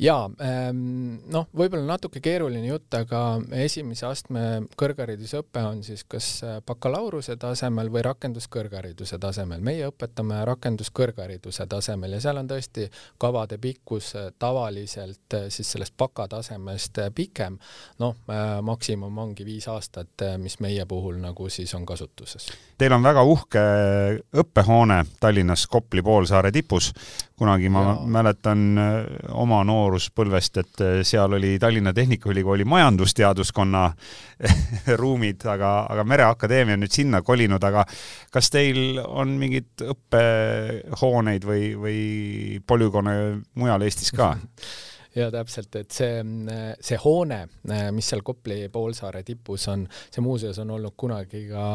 jaa, 0.00 0.24
ähm, 0.42 1.20
noh, 1.30 1.46
võib-olla 1.54 1.94
natuke 1.94 2.20
keeruline 2.24 2.66
jutt, 2.66 2.94
aga 2.98 3.20
esimese 3.62 4.06
astme 4.08 4.44
kõrgharidusõpe 4.80 5.62
on 5.62 5.82
siis 5.86 6.04
kas 6.08 6.28
äh, 6.44 6.56
bakalaureuse 6.66 7.36
tasemel 7.40 7.90
või 7.94 8.02
rakenduskõrghariduse 8.06 9.18
tasemel. 9.22 9.60
meie 9.64 9.88
õpetame 9.88 10.42
rakenduskõrghariduse 10.48 11.66
tasemel 11.70 12.16
ja 12.16 12.22
seal 12.24 12.42
on 12.42 12.50
tõesti 12.50 12.88
kavade 13.22 13.58
pikkus 13.62 14.14
äh, 14.18 14.30
tavaliselt 14.38 15.38
äh, 15.38 15.48
siis 15.48 15.70
sellest 15.76 15.96
bakatasemest 15.98 16.98
pikem. 17.14 17.58
noh, 17.98 18.16
maksimum 18.62 19.18
ongi 19.18 19.44
viis 19.44 19.66
aastat, 19.68 20.22
mis 20.38 20.58
meie 20.60 20.86
puhul 20.86 21.16
nagu 21.22 21.48
siis 21.48 21.74
on 21.74 21.86
kasutuses. 21.86 22.48
Teil 22.78 22.92
on 22.92 23.02
väga 23.02 23.22
uhke 23.22 23.62
õppehoone 24.42 25.04
Tallinnas 25.20 25.66
Kopli 25.70 26.02
poolsaare 26.02 26.50
tipus. 26.52 26.92
Kunagi 27.38 27.68
ma 27.72 27.80
ja. 27.82 27.94
mäletan 28.18 28.60
oma 29.34 29.62
noor 29.66 29.84
nooruspõlvest, 29.84 30.58
et 30.62 30.82
äh, 30.82 31.02
seal 31.06 31.36
oli 31.36 31.58
Tallinna 31.58 31.92
Tehnikaülikooli 31.92 32.64
majandusteaduskonna 32.64 33.84
ruumid, 35.00 35.44
aga, 35.46 35.86
aga 35.90 36.04
Mereakadeemia 36.04 36.78
on 36.78 36.84
nüüd 36.84 36.94
sinna 36.94 37.22
kolinud, 37.22 37.62
aga 37.64 37.84
kas 38.32 38.50
teil 38.50 38.98
on 39.04 39.36
mingeid 39.40 39.84
õppehooneid 39.94 41.46
või, 41.46 41.70
või 41.78 42.00
polügoone 42.66 43.14
mujal 43.54 43.86
Eestis 43.86 44.12
ka 44.14 44.34
ja 45.14 45.30
täpselt, 45.30 45.76
et 45.78 45.94
see, 45.94 46.22
see 46.80 46.98
hoone, 47.04 47.40
mis 47.94 48.08
seal 48.10 48.22
Kopli 48.26 48.68
poolsaare 48.72 49.22
tipus 49.26 49.68
on, 49.72 49.86
see 50.10 50.24
muuseas 50.24 50.58
on 50.62 50.74
olnud 50.74 50.96
kunagi 50.96 51.44
ka 51.48 51.66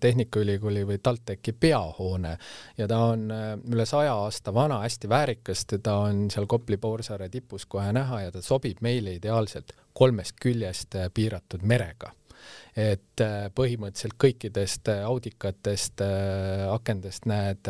Tehnikaülikooli 0.00 0.84
või 0.88 0.98
TalTechi 1.02 1.54
peahoone 1.56 2.36
ja 2.78 2.88
ta 2.90 3.02
on 3.12 3.28
üle 3.32 3.86
saja 3.88 4.14
aasta 4.24 4.54
vana, 4.54 4.82
hästi 4.84 5.08
väärikas, 5.08 5.66
teda 5.76 5.96
on 6.08 6.26
seal 6.32 6.48
Kopli 6.50 6.76
poolsaare 6.76 7.28
tipus 7.32 7.66
kohe 7.66 7.92
näha 7.96 8.26
ja 8.26 8.34
ta 8.34 8.42
sobib 8.44 8.82
meile 8.84 9.16
ideaalselt 9.18 9.72
kolmest 9.92 10.36
küljest 10.40 10.96
piiratud 11.14 11.64
merega. 11.68 12.12
Et 12.72 13.20
äh, 13.20 13.48
põhimõtteliselt 13.54 14.16
kõikidest 14.20 14.88
äh, 14.88 15.02
audikatest, 15.04 16.00
äh, 16.04 16.64
akendest 16.72 17.28
näed 17.28 17.68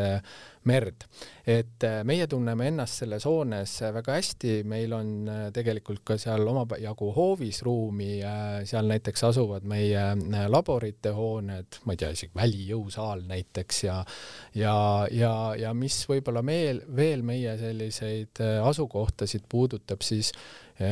merd. 0.69 1.07
et 1.47 1.85
meie 2.07 2.27
tunneme 2.31 2.69
ennast 2.71 3.01
selles 3.01 3.25
hoones 3.27 3.73
väga 3.95 4.15
hästi, 4.15 4.53
meil 4.69 4.93
on 4.95 5.09
tegelikult 5.53 6.05
ka 6.07 6.17
seal 6.21 6.47
omajagu 6.47 7.09
hoovis 7.17 7.63
ruumi, 7.67 8.21
seal 8.69 8.87
näiteks 8.87 9.25
asuvad 9.33 9.67
meie 9.67 10.05
laborite 10.47 11.11
hooned, 11.17 11.81
ma 11.85 11.97
ei 11.97 11.99
tea, 11.99 12.13
isegi 12.15 12.39
välijõusaal 12.39 13.27
näiteks 13.27 13.85
ja 13.89 13.99
ja, 14.55 14.77
ja, 15.11 15.33
ja 15.59 15.75
mis 15.75 15.99
võib-olla 16.09 16.45
meil 16.47 16.85
veel 16.97 17.27
meie 17.27 17.57
selliseid 17.59 18.39
asukohtasid 18.63 19.51
puudutab, 19.51 20.07
siis 20.07 20.31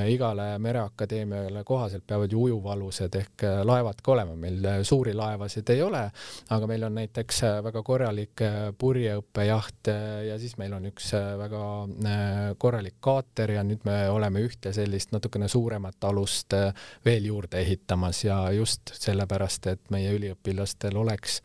igale 0.06 0.58
Mereakadeemiale 0.58 1.64
kohaselt 1.64 2.06
peavad 2.06 2.32
ju 2.32 2.42
ujuvalused 2.42 3.14
ehk 3.16 3.44
äh, 3.44 3.60
laevad 3.66 4.02
ka 4.02 4.12
olema, 4.12 4.36
meil 4.36 4.64
äh, 4.66 4.82
suuri 4.82 5.14
laevasid 5.16 5.70
ei 5.70 5.82
ole, 5.82 6.02
aga 6.50 6.66
meil 6.66 6.84
on 6.86 6.94
näiteks 7.00 7.42
äh, 7.44 7.56
väga 7.64 7.82
korralik 7.82 8.44
purjeõppejaht 8.78 9.48
ja 9.50 9.59
siis 10.40 10.56
meil 10.60 10.72
on 10.76 10.86
üks 10.90 11.10
väga 11.40 11.62
korralik 12.60 12.96
kaater 13.04 13.56
ja 13.56 13.64
nüüd 13.66 13.84
me 13.84 13.96
oleme 14.12 14.42
ühte 14.46 14.72
sellist 14.76 15.12
natukene 15.12 15.48
suuremat 15.48 16.08
alust 16.08 16.56
veel 17.04 17.28
juurde 17.30 17.60
ehitamas 17.60 18.24
ja 18.24 18.38
just 18.56 18.94
sellepärast, 18.94 19.70
et 19.72 19.92
meie 19.94 20.14
üliõpilastel 20.16 20.96
oleks 20.96 21.40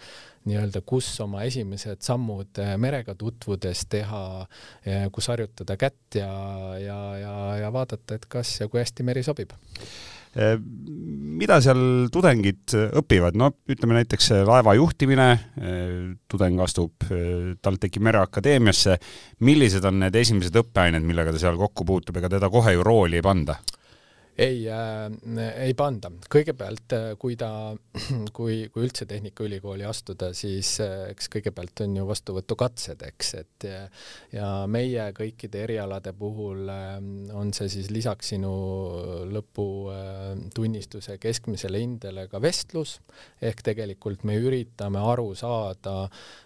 nii-öelda, 0.45 0.81
kus 0.85 1.07
oma 1.23 1.43
esimesed 1.47 2.03
sammud 2.05 2.59
merega 2.81 3.15
tutvudes 3.17 3.85
teha, 3.89 4.25
eh, 4.85 5.07
kus 5.11 5.29
harjutada 5.33 5.77
kätt 5.77 6.19
ja, 6.21 6.29
ja, 6.81 6.99
ja, 7.21 7.37
ja 7.63 7.71
vaadata, 7.73 8.19
et 8.19 8.29
kas 8.29 8.59
ja 8.61 8.69
kui 8.69 8.83
hästi 8.83 9.07
meri 9.07 9.25
sobib 9.25 9.55
mida 10.35 11.57
seal 11.63 12.09
tudengid 12.11 12.73
õpivad, 12.99 13.37
no 13.39 13.51
ütleme 13.71 13.95
näiteks 13.99 14.31
laeva 14.47 14.73
juhtimine, 14.75 15.29
tudeng 16.31 16.59
astub 16.63 17.07
TalTechi 17.63 18.03
Mereakadeemiasse, 18.03 18.97
millised 19.47 19.87
on 19.87 20.01
need 20.03 20.15
esimesed 20.19 20.59
õppeained, 20.59 21.07
millega 21.07 21.31
ta 21.35 21.39
seal 21.39 21.59
kokku 21.59 21.87
puutub, 21.87 22.19
ega 22.19 22.31
teda 22.35 22.51
kohe 22.51 22.75
ju 22.75 22.83
rooli 22.83 23.21
ei 23.21 23.25
panda? 23.25 23.55
Ei 24.37 24.65
äh,, 24.69 25.09
ei 25.65 25.73
panda. 25.77 26.11
kõigepealt, 26.31 26.95
äh, 26.97 27.07
kui 27.19 27.37
ta, 27.39 27.49
kui, 28.37 28.65
kui 28.73 28.87
üldse 28.87 29.07
Tehnikaülikooli 29.09 29.85
astuda, 29.87 30.31
siis 30.37 30.77
äh, 30.83 31.09
eks 31.13 31.29
kõigepealt 31.37 31.85
on 31.85 31.99
ju 31.99 32.07
vastuvõtukatsed, 32.09 33.05
eks, 33.09 33.33
et 33.41 33.69
ja, 33.69 33.83
ja 34.33 34.49
meie 34.71 35.07
kõikide 35.15 35.61
erialade 35.65 36.13
puhul 36.17 36.69
äh, 36.71 36.97
on 37.35 37.51
see 37.55 37.69
siis 37.71 37.91
lisaks 37.93 38.33
sinu 38.33 38.51
lõputunnistuse 39.31 41.15
äh, 41.15 41.21
keskmisele 41.21 41.81
hindele 41.81 42.27
ka 42.31 42.41
vestlus, 42.43 42.97
ehk 43.41 43.63
tegelikult 43.65 44.25
me 44.27 44.37
üritame 44.41 45.01
aru 45.01 45.31
saada 45.37 46.05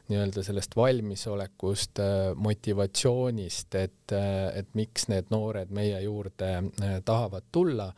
nii-öelda 0.10 0.44
sellest 0.46 0.76
valmisolekust, 0.78 2.02
äh, 2.04 2.32
motivatsioonist, 2.36 3.80
et, 3.80 4.16
et 4.56 4.70
miks 4.78 5.08
need 5.12 5.30
noored 5.34 5.70
meie 5.76 6.00
juurde 6.02 6.50
tahavad 7.06 7.46
tulla, 7.54 7.79
olla. 7.80 7.94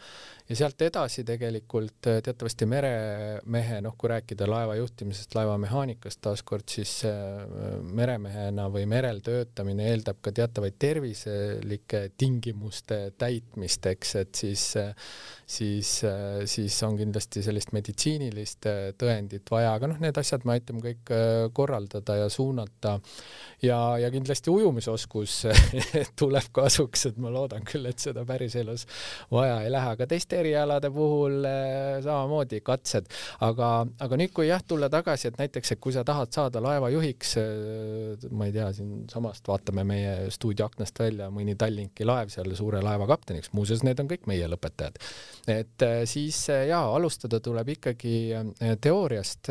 Ja 0.52 0.56
sealt 0.60 0.82
edasi 0.84 1.24
tegelikult 1.24 2.08
äh, 2.12 2.18
teatavasti 2.26 2.66
meremehe, 2.68 3.78
noh, 3.86 3.94
kui 3.96 4.10
rääkida 4.12 4.44
laeva 4.52 4.74
juhtimisest, 4.76 5.32
laevamehaanikast 5.38 6.20
taaskord, 6.26 6.66
siis 6.68 7.06
äh, 7.08 7.46
meremehena 7.88 8.66
või 8.74 8.84
merel 8.92 9.22
töötamine 9.24 9.88
eeldab 9.94 10.20
ka 10.20 10.34
teatavaid 10.36 10.76
terviselike 10.82 12.02
tingimuste 12.20 12.98
täitmist, 13.22 13.88
eks, 13.94 14.12
et 14.20 14.42
siis, 14.42 14.66
äh, 14.82 14.92
siis, 15.48 15.94
siis 16.52 16.82
on 16.84 17.00
kindlasti 17.00 17.46
sellist 17.46 17.72
meditsiinilist 17.72 18.68
tõendit 19.00 19.48
vaja, 19.56 19.72
aga 19.78 19.94
noh, 19.94 20.04
need 20.04 20.20
asjad 20.20 20.44
me 20.44 20.58
aitame 20.58 20.84
kõik 20.84 21.14
korraldada 21.56 22.18
ja 22.26 22.28
suunata. 22.32 22.98
Ja, 23.62 23.78
ja 24.02 24.12
kindlasti 24.12 24.52
ujumisoskus 24.52 25.46
tuleb 26.20 26.52
kasuks, 26.52 27.08
et 27.12 27.24
ma 27.24 27.32
loodan 27.32 27.64
küll, 27.64 27.88
et 27.88 28.04
seda 28.04 28.28
päriselus 28.28 28.88
vaja 29.32 29.62
ei 29.64 29.71
lähe, 29.72 29.94
aga 29.96 30.08
teiste 30.10 30.40
erialade 30.42 30.92
puhul 30.94 31.46
eh, 31.48 32.00
samamoodi 32.04 32.62
katsed, 32.66 33.10
aga, 33.48 33.72
aga 34.06 34.20
nüüd, 34.20 34.34
kui 34.36 34.50
jah, 34.50 34.64
tulla 34.68 34.90
tagasi, 34.92 35.32
et 35.32 35.40
näiteks, 35.42 35.76
et 35.76 35.82
kui 35.84 35.96
sa 35.96 36.06
tahad 36.08 36.34
saada 36.36 36.62
laevajuhiks, 36.64 37.36
eh, 37.42 38.28
ma 38.36 38.50
ei 38.50 38.56
tea, 38.56 38.70
siinsamast 38.78 39.48
vaatame 39.52 39.86
meie 39.88 40.16
stuudio 40.34 40.68
aknast 40.70 41.00
välja 41.02 41.32
mõni 41.34 41.58
Tallinki 41.60 42.08
laev 42.08 42.32
seal 42.34 42.52
suure 42.58 42.84
laeva 42.84 43.08
kapteniks, 43.10 43.54
muuseas, 43.58 43.86
need 43.88 44.00
on 44.04 44.12
kõik 44.12 44.28
meie 44.32 44.50
lõpetajad. 44.52 45.00
Et 45.48 45.86
eh, 45.86 46.02
siis 46.10 46.38
jaa, 46.50 46.84
alustada 46.96 47.40
tuleb 47.44 47.74
ikkagi 47.76 48.14
teooriast, 48.82 49.50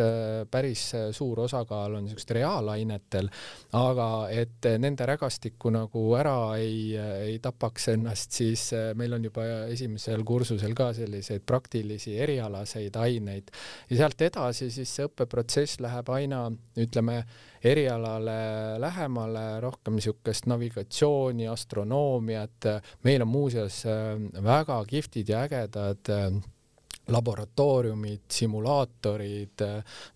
päris 0.51 0.85
suur 1.17 1.43
osakaal 1.47 1.97
on 1.99 2.05
niisugustel 2.07 2.41
reaalainetel, 2.41 3.31
aga 3.79 4.09
et 4.35 4.69
nende 4.83 5.07
rägastikku 5.09 5.73
nagu 5.75 6.05
ära 6.19 6.37
ei, 6.61 6.95
ei 6.97 7.39
tapaks 7.43 7.91
ennast, 7.95 8.35
siis 8.39 8.69
meil 8.99 9.17
on 9.17 9.27
juba 9.27 9.47
esimesel 9.73 10.25
kursusel 10.27 10.75
ka 10.79 10.91
selliseid 10.97 11.45
praktilisi 11.47 12.17
erialaseid 12.21 12.97
aineid. 13.01 13.51
Ja 13.91 14.03
sealt 14.05 14.27
edasi 14.27 14.71
siis 14.71 14.95
see 14.97 15.09
õppeprotsess 15.09 15.81
läheb 15.83 16.13
aina, 16.15 16.45
ütleme, 16.81 17.23
erialale 17.65 18.79
lähemale, 18.81 19.61
rohkem 19.61 19.99
niisugust 19.99 20.47
navigatsiooni, 20.51 21.49
astronoomiat, 21.49 22.71
meil 23.05 23.25
on 23.25 23.29
muuseas 23.29 23.83
äh, 23.89 24.17
väga 24.45 24.81
kihvtid 24.89 25.29
ja 25.29 25.45
ägedad 25.47 26.13
äh, 26.13 26.41
laboratooriumid, 27.11 28.27
simulaatorid, 28.31 29.63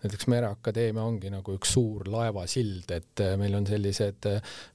näiteks 0.03 0.27
Mereakadeemia 0.31 1.03
ongi 1.03 1.29
nagu 1.33 1.55
üks 1.57 1.73
suur 1.75 2.07
laevasild, 2.11 2.91
et 2.95 3.23
meil 3.39 3.55
on 3.57 3.67
sellised 3.67 4.27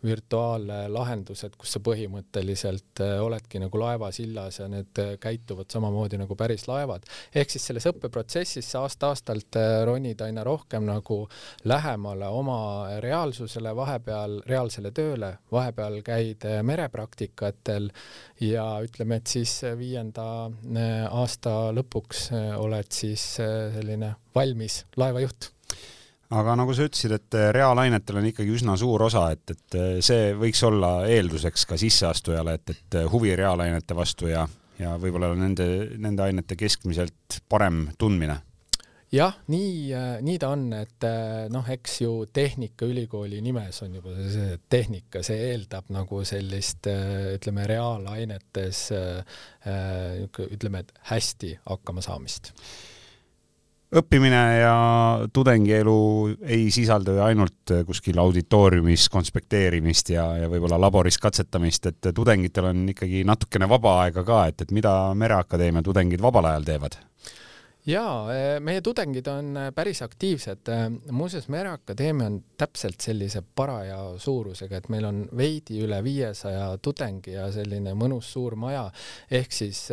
virtuaallahendused, 0.04 1.56
kus 1.61 1.76
sa 1.76 1.83
põhimõtteliselt 1.85 3.02
oledki 3.24 3.62
nagu 3.62 3.80
laevasillas 3.80 4.61
ja 4.61 4.68
need 4.70 5.02
käituvad 5.20 5.70
samamoodi 5.72 6.20
nagu 6.20 6.37
päris 6.37 6.66
laevad. 6.68 7.06
ehk 7.35 7.50
siis 7.50 7.66
selles 7.70 7.87
õppeprotsessis 7.90 8.70
sa 8.74 8.85
aasta-aastalt 8.85 9.59
ronid 9.88 10.20
aina 10.20 10.44
rohkem 10.44 10.85
nagu 10.85 11.22
lähemale 11.64 12.28
oma 12.28 12.61
reaalsusele, 13.00 13.74
vahepeal 13.76 14.40
reaalsele 14.46 14.90
tööle, 14.90 15.37
vahepeal 15.52 16.00
käid 16.02 16.44
merepraktikatel 16.62 17.90
ja 18.40 18.66
ütleme, 18.85 19.20
et 19.20 19.26
siis 19.26 19.61
viienda 19.78 20.50
aasta 21.11 21.56
lõpuks 21.76 22.10
lõpuks 22.11 22.31
äh, 22.35 22.59
oled 22.59 22.90
siis 22.90 23.38
äh, 23.40 23.70
selline 23.75 24.16
valmis 24.35 24.85
laevajuht? 24.96 25.53
Aga 26.31 26.55
nagu 26.57 26.75
sa 26.75 26.87
ütlesid, 26.87 27.12
et 27.14 27.35
äh, 27.35 27.51
reaalainetel 27.55 28.18
on 28.18 28.27
ikkagi 28.27 28.51
üsna 28.55 28.77
suur 28.77 29.03
osa, 29.03 29.31
et, 29.31 29.51
et 29.51 30.03
see 30.03 30.35
võiks 30.35 30.62
olla 30.66 31.07
eelduseks 31.07 31.66
ka 31.66 31.77
sisseastujale, 31.79 32.55
et, 32.55 32.70
et 32.70 32.99
huvi 33.11 33.35
reaalainete 33.37 33.94
vastu 33.94 34.31
ja, 34.31 34.46
ja 34.79 34.96
võib-olla 34.99 35.35
nende, 35.35 35.66
nende 35.99 36.23
ainete 36.27 36.57
keskmiselt 36.57 37.42
parem 37.49 37.88
tundmine 37.99 38.40
jah, 39.14 39.35
nii, 39.51 39.90
nii 40.27 40.38
ta 40.42 40.53
on, 40.55 40.68
et 40.79 41.07
noh, 41.51 41.66
eks 41.75 41.96
ju 42.05 42.12
Tehnikaülikooli 42.33 43.40
nimes 43.42 43.83
on 43.87 43.99
juba 43.99 44.14
see 44.20 44.61
tehnika, 44.70 45.25
see 45.27 45.51
eeldab 45.51 45.90
nagu 45.94 46.23
sellist 46.29 46.87
ütleme, 46.87 47.66
reaalainetes 47.70 48.87
ütleme, 50.46 50.85
et 50.85 50.94
hästi 51.11 51.57
hakkama 51.66 52.07
saamist 52.07 52.55
õppimine 53.90 54.40
ja 54.61 54.75
tudengielu 55.35 55.94
ei 56.46 56.68
sisalda 56.70 57.16
ju 57.16 57.23
ainult 57.25 57.73
kuskil 57.87 58.20
auditooriumis 58.23 59.09
konspekteerimist 59.11 60.12
ja, 60.14 60.29
ja 60.38 60.51
võib-olla 60.51 60.79
laboris 60.79 61.18
katsetamist, 61.18 61.90
et 61.90 62.11
tudengitel 62.14 62.70
on 62.70 62.85
ikkagi 62.92 63.25
natukene 63.27 63.66
vaba 63.70 63.96
aega 64.05 64.25
ka, 64.27 64.44
et, 64.51 64.62
et 64.62 64.75
mida 64.75 64.94
Mereakadeemia 65.18 65.83
tudengid 65.83 66.23
vabal 66.23 66.53
ajal 66.53 66.68
teevad? 66.70 67.01
Jaa, 67.86 68.26
meie 68.60 68.80
tudengid 68.80 69.26
on 69.32 69.58
päris 69.74 70.02
aktiivsed. 70.02 70.68
muuseas, 71.10 71.48
Mereakadeemia 71.48 72.26
on 72.26 72.38
täpselt 72.58 73.00
sellise 73.00 73.42
paraja 73.54 73.98
suurusega, 74.18 74.76
et 74.76 74.88
meil 74.88 75.04
on 75.04 75.22
veidi 75.36 75.80
üle 75.84 76.02
viiesaja 76.04 76.76
tudengi 76.82 77.32
ja 77.38 77.50
selline 77.52 77.94
mõnus 77.94 78.32
suur 78.32 78.56
maja, 78.56 78.90
ehk 79.30 79.52
siis 79.52 79.88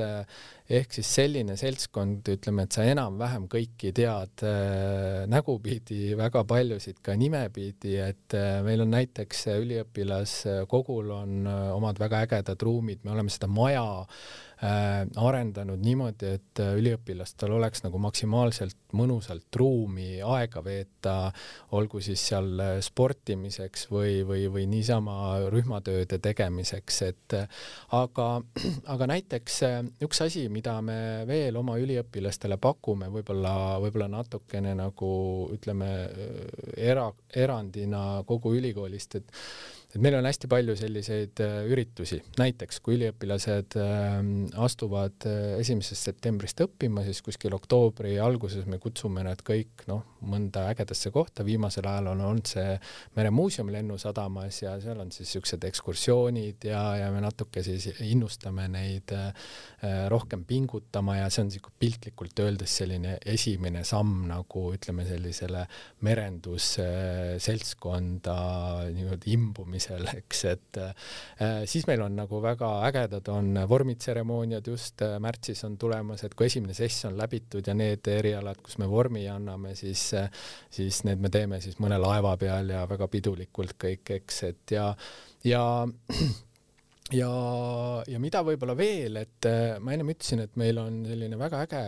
ehk 0.67 0.97
siis 0.97 1.09
selline 1.19 1.55
seltskond, 1.59 2.27
ütleme, 2.33 2.65
et 2.67 2.75
sa 2.75 2.83
enam-vähem 2.87 3.45
kõiki 3.51 3.93
tead 3.95 4.43
äh, 4.47 5.23
nägupidi, 5.31 6.11
väga 6.19 6.43
paljusid 6.47 6.99
ka 7.03 7.15
nimepidi, 7.19 7.95
et 8.03 8.35
äh, 8.35 8.59
meil 8.65 8.83
on 8.83 8.91
näiteks 8.91 9.47
üliõpilaskogul 9.55 11.13
on 11.15 11.47
äh, 11.47 11.63
omad 11.75 12.01
väga 12.03 12.25
ägedad 12.27 12.67
ruumid, 12.67 13.05
me 13.07 13.15
oleme 13.15 13.31
seda 13.31 13.47
maja 13.51 13.87
äh, 14.01 15.05
arendanud 15.21 15.81
niimoodi, 15.85 16.31
et 16.39 16.61
äh, 16.63 16.73
üliõpilastel 16.79 17.51
oleks 17.53 17.83
nagu 17.85 17.99
maksimaalselt 18.01 18.77
mõnusalt 18.97 19.53
ruumi 19.55 20.17
aega 20.25 20.63
veeta, 20.65 21.15
olgu 21.77 22.01
siis 22.01 22.23
seal 22.31 22.49
äh, 22.63 22.71
sportimiseks 22.81 23.85
või, 23.91 24.23
või, 24.25 24.47
või 24.49 24.65
niisama 24.71 25.37
rühmatööde 25.53 26.17
tegemiseks, 26.23 27.01
et 27.05 27.37
äh, 27.37 27.61
aga, 27.93 28.29
aga 28.95 29.09
näiteks 29.13 29.61
üks 30.07 30.25
asi, 30.25 30.47
mida 30.57 30.79
me 30.81 30.99
veel 31.29 31.57
oma 31.59 31.77
üliõpilastele 31.81 32.57
pakume, 32.61 33.11
võib-olla, 33.13 33.53
võib-olla 33.83 34.09
natukene 34.17 34.73
nagu 34.77 35.09
ütleme 35.53 35.89
era, 36.75 37.07
erandina 37.45 38.23
kogu 38.27 38.55
ülikoolist, 38.57 39.19
et 39.21 39.33
et 39.97 40.03
meil 40.05 40.13
on 40.13 40.27
hästi 40.29 40.45
palju 40.51 40.75
selliseid 40.77 41.39
äh, 41.41 41.63
üritusi, 41.73 42.19
näiteks 42.37 42.77
kui 42.85 42.99
üliõpilased 42.99 43.73
ähm, 43.81 44.27
astuvad 44.61 45.25
äh, 45.25 45.55
esimesest 45.57 46.05
septembrist 46.11 46.61
õppima, 46.61 47.01
siis 47.07 47.23
kuskil 47.25 47.55
oktoobri 47.57 48.19
alguses 48.21 48.67
me 48.69 48.77
kutsume 48.81 49.23
nad 49.25 49.41
kõik 49.45 49.85
noh, 49.89 50.03
mõnda 50.29 50.67
ägedasse 50.69 51.09
kohta, 51.13 51.45
viimasel 51.47 51.87
ajal 51.89 52.07
on 52.13 52.21
olnud 52.27 52.47
see 52.51 52.77
Meremuuseum 53.17 53.69
Lennusadamas 53.73 54.61
ja 54.61 54.71
seal 54.83 54.99
on 55.01 55.11
siis 55.13 55.27
niisugused 55.27 55.63
ekskursioonid 55.65 56.59
ja, 56.69 56.81
ja 57.01 57.07
me 57.13 57.19
natuke 57.25 57.59
siis 57.65 57.83
innustame 58.05 58.65
neid 58.69 59.11
äh, 59.17 59.33
rohkem 60.13 60.41
pingutama 60.45 61.13
ja 61.23 61.27
see 61.33 61.41
on 61.41 61.49
niisugune 61.49 61.77
piltlikult 61.81 62.37
öeldes 62.45 62.71
selline 62.83 63.11
esimene 63.25 63.81
samm 63.87 64.27
nagu 64.29 64.61
ütleme, 64.77 65.01
sellisele 65.09 65.65
merendusseltskonda 66.05 68.37
niimoodi 68.93 69.33
imbumisele 69.33 69.86
tegemisel, 69.87 70.07
eks, 70.21 70.43
et 70.51 70.79
äh, 70.81 71.65
siis 71.69 71.87
meil 71.87 72.01
on 72.05 72.15
nagu 72.17 72.41
väga 72.43 72.69
ägedad 72.87 73.27
on 73.33 73.53
vormitseremooniad 73.69 74.67
just 74.67 75.01
äh, 75.01 75.17
märtsis 75.19 75.63
on 75.63 75.77
tulemas, 75.77 76.23
et 76.23 76.35
kui 76.35 76.47
esimene 76.47 76.73
sess 76.73 77.05
on 77.05 77.17
läbitud 77.17 77.67
ja 77.67 77.75
need 77.77 78.07
erialad, 78.07 78.61
kus 78.63 78.77
me 78.77 78.89
vormi 78.89 79.27
anname, 79.31 79.75
siis, 79.75 80.13
äh, 80.17 80.29
siis 80.69 81.03
need 81.07 81.21
me 81.21 81.29
teeme 81.33 81.61
siis 81.61 81.79
mõne 81.79 81.99
laeva 82.01 82.35
peal 82.37 82.69
ja 82.73 82.85
väga 82.89 83.07
pidulikult 83.07 83.77
kõik, 83.79 84.15
eks, 84.19 84.43
et 84.51 84.75
ja, 84.77 84.91
ja 85.47 85.63
ja, 87.21 87.31
ja 88.07 88.19
mida 88.19 88.43
võib-olla 88.45 88.77
veel, 88.77 89.21
et 89.23 89.51
ma 89.81 89.93
ennem 89.93 90.15
ütlesin, 90.15 90.43
et 90.43 90.57
meil 90.59 90.79
on 90.81 91.03
selline 91.07 91.39
väga 91.39 91.65
äge 91.67 91.83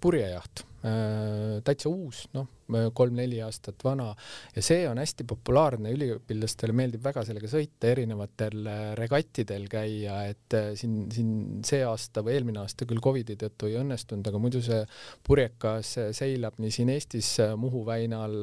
purjejaht, 0.00 0.67
täitsa 0.78 1.90
uus, 1.90 2.26
noh, 2.36 2.46
kolm-neli 2.68 3.40
aastat 3.42 3.82
vana 3.84 4.08
ja 4.54 4.62
see 4.64 4.82
on 4.88 5.00
hästi 5.00 5.24
populaarne, 5.28 5.90
üliõpilastele 5.94 6.74
meeldib 6.76 7.04
väga 7.04 7.24
sellega 7.26 7.48
sõita, 7.50 7.88
erinevatel 7.92 8.68
äh, 8.68 8.82
regattidel 8.98 9.64
käia, 9.72 10.20
et 10.28 10.56
äh, 10.56 10.70
siin, 10.78 11.06
siin 11.12 11.62
see 11.66 11.80
aasta 11.86 12.22
või 12.24 12.36
eelmine 12.36 12.62
aasta 12.62 12.86
küll 12.88 13.02
Covidi 13.04 13.38
tõttu 13.40 13.70
ei 13.70 13.78
õnnestunud, 13.80 14.28
aga 14.28 14.42
muidu 14.42 14.62
see 14.64 14.82
purjekas 15.26 15.94
äh, 16.02 16.10
seilab 16.16 16.60
nii 16.60 16.74
siin 16.74 16.92
Eestis 16.92 17.32
Muhu 17.58 17.84
väinal 17.86 18.36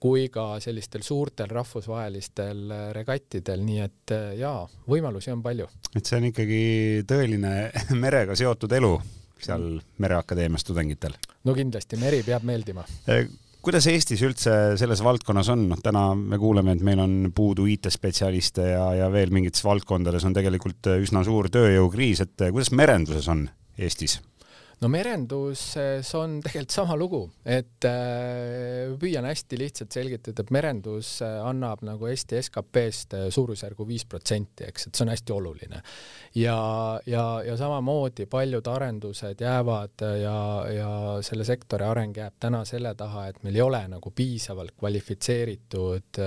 kui 0.00 0.28
ka 0.32 0.56
sellistel 0.64 1.04
suurtel 1.06 1.52
rahvusvahelistel 1.52 2.64
regattidel, 2.96 3.62
nii 3.66 3.80
et 3.84 4.16
jaa, 4.38 4.64
võimalusi 4.88 5.32
on 5.34 5.44
palju. 5.44 5.68
et 5.94 6.04
see 6.04 6.18
on 6.18 6.28
ikkagi 6.32 6.62
tõeline 7.08 7.54
merega 8.04 8.36
seotud 8.38 8.72
elu 8.80 8.96
seal 9.44 9.68
Mereakadeemias 9.98 10.66
tudengitel? 10.66 11.14
no 11.44 11.54
kindlasti, 11.56 12.00
meri 12.00 12.22
peab 12.26 12.46
meeldima 12.48 12.86
kuidas 13.64 13.88
Eestis 13.90 14.22
üldse 14.24 14.54
selles 14.80 15.02
valdkonnas 15.04 15.50
on, 15.52 15.66
noh 15.72 15.80
täna 15.82 16.12
me 16.16 16.38
kuuleme, 16.40 16.76
et 16.76 16.84
meil 16.86 17.02
on 17.02 17.16
puudu 17.34 17.66
IT-spetsialiste 17.68 18.70
ja, 18.70 18.86
ja 19.02 19.10
veel 19.12 19.34
mingites 19.34 19.64
valdkondades 19.66 20.24
on 20.24 20.36
tegelikult 20.36 20.90
üsna 20.98 21.24
suur 21.26 21.50
tööjõukriis, 21.52 22.24
et 22.24 22.48
kuidas 22.48 22.72
merenduses 22.72 23.28
on 23.28 23.46
Eestis? 23.78 24.18
No 24.80 24.88
merenduses 24.88 26.10
on 26.14 26.38
tegelikult 26.44 26.74
sama 26.74 26.96
lugu, 26.98 27.20
et 27.46 27.86
äh, 27.88 28.92
püüan 29.00 29.26
hästi 29.26 29.58
lihtsalt 29.58 29.94
selgitada, 29.94 30.44
et 30.44 30.52
merendus 30.54 31.16
äh, 31.24 31.38
annab 31.42 31.82
nagu 31.86 32.06
Eesti 32.10 32.38
SKP-st 32.38 33.16
äh, 33.18 33.26
suurusjärgu 33.34 33.86
viis 33.88 34.06
protsenti, 34.08 34.68
eks, 34.68 34.88
et 34.88 34.98
see 34.98 35.06
on 35.06 35.12
hästi 35.12 35.34
oluline. 35.34 35.82
ja, 36.38 36.58
ja, 37.06 37.24
ja 37.46 37.56
samamoodi 37.58 38.28
paljud 38.30 38.70
arendused 38.70 39.42
jäävad 39.42 40.06
ja, 40.22 40.38
ja 40.74 40.92
selle 41.26 41.46
sektori 41.48 41.86
areng 41.88 42.16
jääb 42.16 42.38
täna 42.40 42.62
selle 42.68 42.94
taha, 42.98 43.28
et 43.32 43.42
meil 43.42 43.58
ei 43.58 43.64
ole 43.64 43.82
nagu 43.90 44.10
piisavalt 44.14 44.76
kvalifitseeritud 44.78 46.22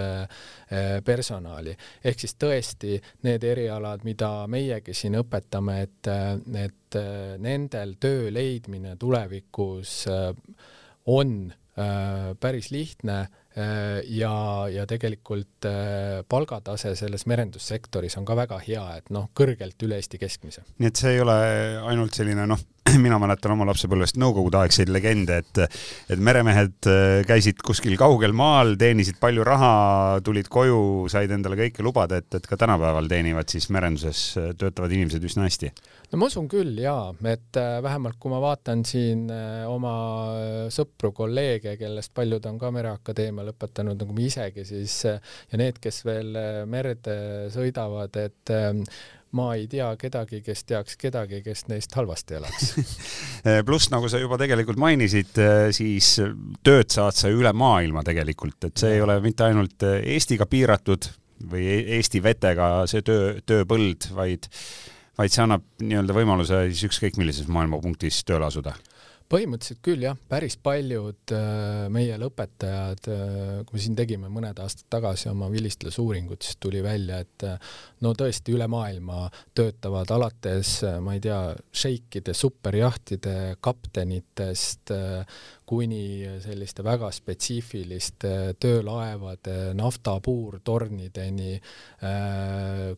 personali. 1.06 1.76
ehk 2.04 2.20
siis 2.20 2.36
tõesti 2.36 3.00
need 3.24 3.44
erialad, 3.44 4.04
mida 4.04 4.32
meiegi 4.52 4.94
siin 4.98 5.20
õpetame, 5.22 5.82
et, 5.88 6.12
et 6.66 6.81
et 6.92 7.40
nendel 7.42 7.96
töö 8.00 8.32
leidmine 8.34 8.96
tulevikus 9.00 10.06
äh, 10.12 10.32
on 11.06 11.54
äh, 11.80 12.34
päris 12.40 12.72
lihtne 12.72 13.28
Äh, 13.58 14.00
ja, 14.08 14.68
ja 14.72 14.86
tegelikult 14.88 15.66
äh, 15.68 16.22
palgatase 16.30 16.94
selles 16.96 17.26
merendussektoris 17.28 18.16
on 18.16 18.24
ka 18.24 18.38
väga 18.40 18.62
hea, 18.64 18.84
et 19.02 19.12
noh, 19.12 19.26
kõrgelt 19.36 19.84
üle 19.84 19.98
Eesti 20.00 20.22
keskmise. 20.22 20.64
nii 20.80 20.88
et 20.88 21.02
see 21.02 21.18
ei 21.18 21.20
ole 21.20 21.36
ainult 21.92 22.16
selline 22.16 22.46
noh, 22.48 22.62
mina 23.06 23.18
mäletan 23.22 23.54
oma 23.54 23.66
lapsepõlvest 23.70 24.18
nõukogudeaegseid 24.22 24.90
legende, 24.92 25.42
et 25.42 25.60
et 26.12 26.22
meremehed 26.22 26.88
äh, 26.90 27.22
käisid 27.28 27.62
kuskil 27.66 27.94
kaugel 28.00 28.34
maal, 28.34 28.74
teenisid 28.80 29.20
palju 29.22 29.46
raha, 29.46 29.74
tulid 30.26 30.50
koju, 30.52 31.08
said 31.12 31.32
endale 31.32 31.60
kõike 31.60 31.86
lubada, 31.86 32.22
et, 32.22 32.30
et 32.40 32.48
ka 32.48 32.58
tänapäeval 32.60 33.10
teenivad 33.12 33.52
siis 33.52 33.70
merenduses 33.74 34.24
töötavad 34.58 34.92
inimesed 34.96 35.24
üsna 35.30 35.46
hästi. 35.46 35.72
no 36.12 36.22
ma 36.22 36.32
usun 36.32 36.50
küll 36.52 36.82
jaa, 36.82 37.12
et 37.30 37.62
vähemalt 37.86 38.18
kui 38.20 38.34
ma 38.34 38.42
vaatan 38.44 38.84
siin 38.88 39.28
oma 39.70 39.94
sõpru, 40.74 41.14
kolleege, 41.16 41.78
kellest 41.80 42.14
paljud 42.18 42.46
on 42.50 42.60
ka 42.60 42.74
Mereakadeemia 42.74 43.46
lõpetanud 43.52 44.02
nagu 44.02 44.18
me 44.18 44.26
isegi 44.26 44.66
siis 44.68 44.98
ja 45.06 45.62
need, 45.62 45.80
kes 45.84 46.04
veel 46.08 46.36
äh, 46.40 46.62
merd 46.70 47.08
sõidavad, 47.54 48.18
et 48.22 48.56
ma 49.38 49.52
ei 49.56 49.68
tea 49.72 49.88
kedagi, 50.00 50.42
kes 50.46 50.66
teaks 50.68 50.98
kedagi, 51.00 51.42
kes 51.46 51.66
neist 51.72 51.96
halvasti 51.96 52.38
elaks. 52.40 52.72
Pluss, 53.68 53.92
nagu 53.94 54.10
sa 54.12 54.20
juba 54.22 54.40
tegelikult 54.42 54.80
mainisid, 54.82 55.34
äh, 55.42 55.70
siis 55.76 56.14
tööd 56.66 56.92
saad 56.94 57.18
sa 57.18 57.32
üle 57.32 57.54
maailma 57.56 58.04
tegelikult, 58.08 58.60
et 58.70 58.78
see 58.84 58.98
ei 58.98 59.04
ole 59.04 59.18
mitte 59.24 59.48
ainult 59.48 59.88
äh, 59.88 60.00
Eestiga 60.16 60.48
piiratud 60.50 61.10
või 61.52 61.66
e-, 61.66 61.84
Eesti 61.98 62.22
vetega 62.24 62.72
see 62.92 63.06
töö, 63.06 63.38
tööpõld, 63.48 64.12
vaid 64.18 64.50
vaid 65.20 65.34
see 65.34 65.44
annab 65.44 65.66
nii-öelda 65.84 66.16
võimaluse 66.16 66.64
siis 66.72 66.88
ükskõik 66.88 67.20
millises 67.20 67.50
maailmapunktis 67.52 68.24
tööle 68.26 68.48
asuda 68.48 68.74
põhimõtteliselt 69.32 69.80
küll 69.86 70.04
jah, 70.04 70.18
päris 70.30 70.58
paljud 70.60 71.34
äh, 71.36 71.88
meie 71.94 72.18
lõpetajad, 72.20 73.08
äh, 73.12 73.54
kui 73.68 73.78
me 73.78 73.84
siin 73.86 73.96
tegime 73.98 74.32
mõned 74.34 74.60
aastad 74.60 74.90
tagasi 74.92 75.30
oma 75.32 75.48
vilistlusuuringut, 75.54 76.44
siis 76.44 76.60
tuli 76.62 76.82
välja, 76.84 77.22
et 77.24 77.48
äh, 77.48 77.72
no 78.04 78.14
tõesti 78.18 78.56
üle 78.56 78.68
maailma 78.72 79.30
töötavad 79.58 80.12
alates, 80.12 80.74
ma 81.04 81.16
ei 81.16 81.24
tea, 81.24 81.40
šeikide, 81.84 82.36
superjahtide 82.38 83.38
kaptenitest 83.64 84.92
kuni 85.72 86.28
selliste 86.44 86.84
väga 86.84 87.08
spetsiifiliste 87.16 88.32
töölaevade, 88.60 89.72
naftapuurtornideni. 89.80 91.62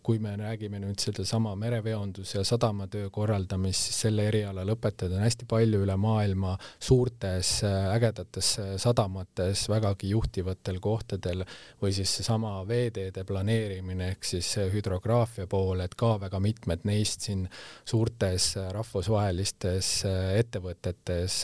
kui 0.03 0.19
me 0.19 0.31
räägime 0.39 0.79
nüüd 0.81 0.97
sedasama 0.99 1.53
mereveonduse 1.59 2.37
ja 2.39 2.43
sadamatöö 2.47 3.09
korraldamist, 3.13 3.89
siis 3.89 3.99
selle 4.05 4.25
eriala 4.31 4.63
lõpetajaid 4.65 5.13
on 5.13 5.21
hästi 5.25 5.45
palju 5.49 5.83
üle 5.83 5.97
maailma 5.99 6.55
suurtes 6.79 7.51
ägedates 7.67 8.53
sadamates 8.81 9.67
vägagi 9.69 10.09
juhtivatel 10.15 10.79
kohtadel 10.81 11.43
või 11.81 11.93
siis 11.93 12.15
seesama 12.17 12.55
veeteede 12.67 13.25
planeerimine 13.27 14.09
ehk 14.15 14.25
siis 14.31 14.49
hüdrograafia 14.73 15.45
pool, 15.51 15.83
et 15.85 15.93
ka 15.99 16.15
väga 16.23 16.41
mitmed 16.41 16.87
neist 16.89 17.27
siin 17.27 17.45
suurtes 17.85 18.53
rahvusvahelistes 18.79 19.93
ettevõtetes 20.39 21.43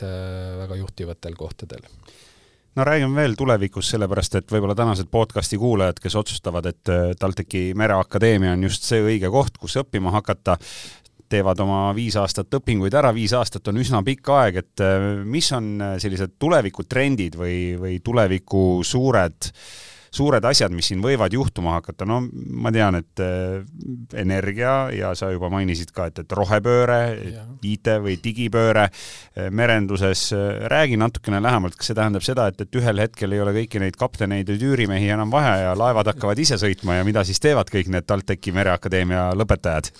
väga 0.64 0.80
juhtivatel 1.20 1.36
kohtadel. 1.36 1.82
No 2.76 2.84
räägime 2.84 3.16
veel 3.16 3.34
tulevikus, 3.34 3.90
sellepärast 3.90 4.34
et 4.38 4.52
võib-olla 4.52 4.76
tänased 4.78 5.08
podcasti 5.10 5.58
kuulajad, 5.58 5.98
kes 6.00 6.14
otsustavad, 6.16 6.66
et 6.66 6.88
äh, 6.88 7.10
TalTechi 7.18 7.74
Mereakadeemia 7.74 8.52
on 8.52 8.62
just 8.62 8.86
see 8.86 9.02
õige 9.02 9.30
koht, 9.30 9.58
kus 9.58 9.76
õppima 9.76 10.10
hakata, 10.14 10.56
teevad 11.30 11.60
oma 11.60 11.92
viis 11.94 12.16
aastat 12.16 12.54
õpinguid 12.54 12.94
ära, 12.94 13.12
viis 13.14 13.32
aastat 13.34 13.68
on 13.68 13.78
üsna 13.82 14.02
pikk 14.06 14.30
aeg, 14.30 14.56
et 14.62 14.80
äh, 14.86 15.24
mis 15.24 15.50
on 15.52 15.80
äh, 15.80 15.96
sellised 15.98 16.38
tulevikutrendid 16.38 17.36
või, 17.36 17.74
või 17.78 17.98
tuleviku 18.06 18.84
suured 18.86 19.50
äh, 19.50 19.99
suured 20.10 20.44
asjad, 20.44 20.74
mis 20.74 20.90
siin 20.90 21.02
võivad 21.04 21.32
juhtuma 21.34 21.76
hakata, 21.76 22.06
no 22.08 22.20
ma 22.30 22.72
tean, 22.74 22.98
et 22.98 23.22
äh, 23.22 23.60
energia 24.18 24.90
ja 24.94 25.12
sa 25.18 25.30
juba 25.30 25.50
mainisid 25.52 25.92
ka, 25.94 26.08
et, 26.10 26.22
et 26.24 26.34
rohepööre, 26.36 27.00
IT 27.66 27.92
või 28.02 28.16
digipööre 28.22 28.88
äh, 28.88 29.50
merenduses, 29.54 30.26
äh, 30.34 30.64
räägi 30.72 30.98
natukene 31.00 31.42
lähemalt, 31.42 31.78
kas 31.78 31.92
see 31.92 31.98
tähendab 31.98 32.26
seda, 32.26 32.48
et, 32.50 32.60
et 32.64 32.80
ühel 32.80 33.04
hetkel 33.04 33.36
ei 33.36 33.44
ole 33.44 33.54
kõiki 33.60 33.82
neid 33.82 33.98
kapteneid 34.00 34.50
ja 34.50 34.58
tüürimehi 34.60 35.12
enam 35.14 35.30
vaja 35.32 35.54
ja 35.68 35.78
laevad 35.78 36.10
hakkavad 36.10 36.42
ise 36.42 36.58
sõitma 36.60 36.98
ja 36.98 37.06
mida 37.06 37.24
siis 37.26 37.42
teevad 37.42 37.70
kõik 37.70 37.92
need 37.94 38.08
TalTechi 38.10 38.54
Mereakadeemia 38.56 39.30
lõpetajad? 39.38 39.94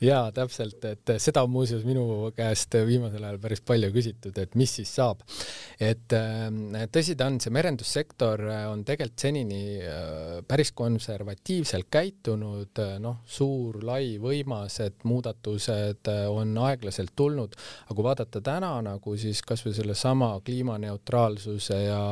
Jaa, 0.00 0.30
täpselt, 0.36 0.84
et 0.84 1.14
seda 1.22 1.44
on 1.46 1.52
muuseas 1.54 1.84
minu 1.88 2.32
käest 2.36 2.74
viimasel 2.86 3.24
ajal 3.24 3.40
päris 3.42 3.62
palju 3.64 3.92
küsitud, 3.94 4.36
et 4.38 4.54
mis 4.58 4.76
siis 4.80 4.92
saab. 4.98 5.22
et 5.80 6.12
tõsi 6.92 7.16
ta 7.16 7.28
on, 7.30 7.40
see 7.40 7.52
merendussektor 7.54 8.42
on 8.70 8.84
tegelikult 8.86 9.24
senini 9.26 9.60
äh, 9.80 10.42
päris 10.48 10.72
konservatiivselt 10.76 11.88
käitunud, 11.92 12.80
noh, 13.02 13.20
suur, 13.28 13.78
lai, 13.86 14.16
võimas, 14.22 14.78
et 14.84 15.04
muudatused 15.08 16.10
äh, 16.10 16.22
on 16.30 16.54
aeglaselt 16.66 17.14
tulnud, 17.16 17.56
aga 17.86 17.96
kui 17.96 18.06
vaadata 18.06 18.42
täna 18.44 18.72
nagu 18.84 19.16
siis 19.20 19.42
kasvõi 19.46 19.74
sellesama 19.76 20.32
kliimaneutraalsuse 20.46 21.80
ja, 21.86 22.02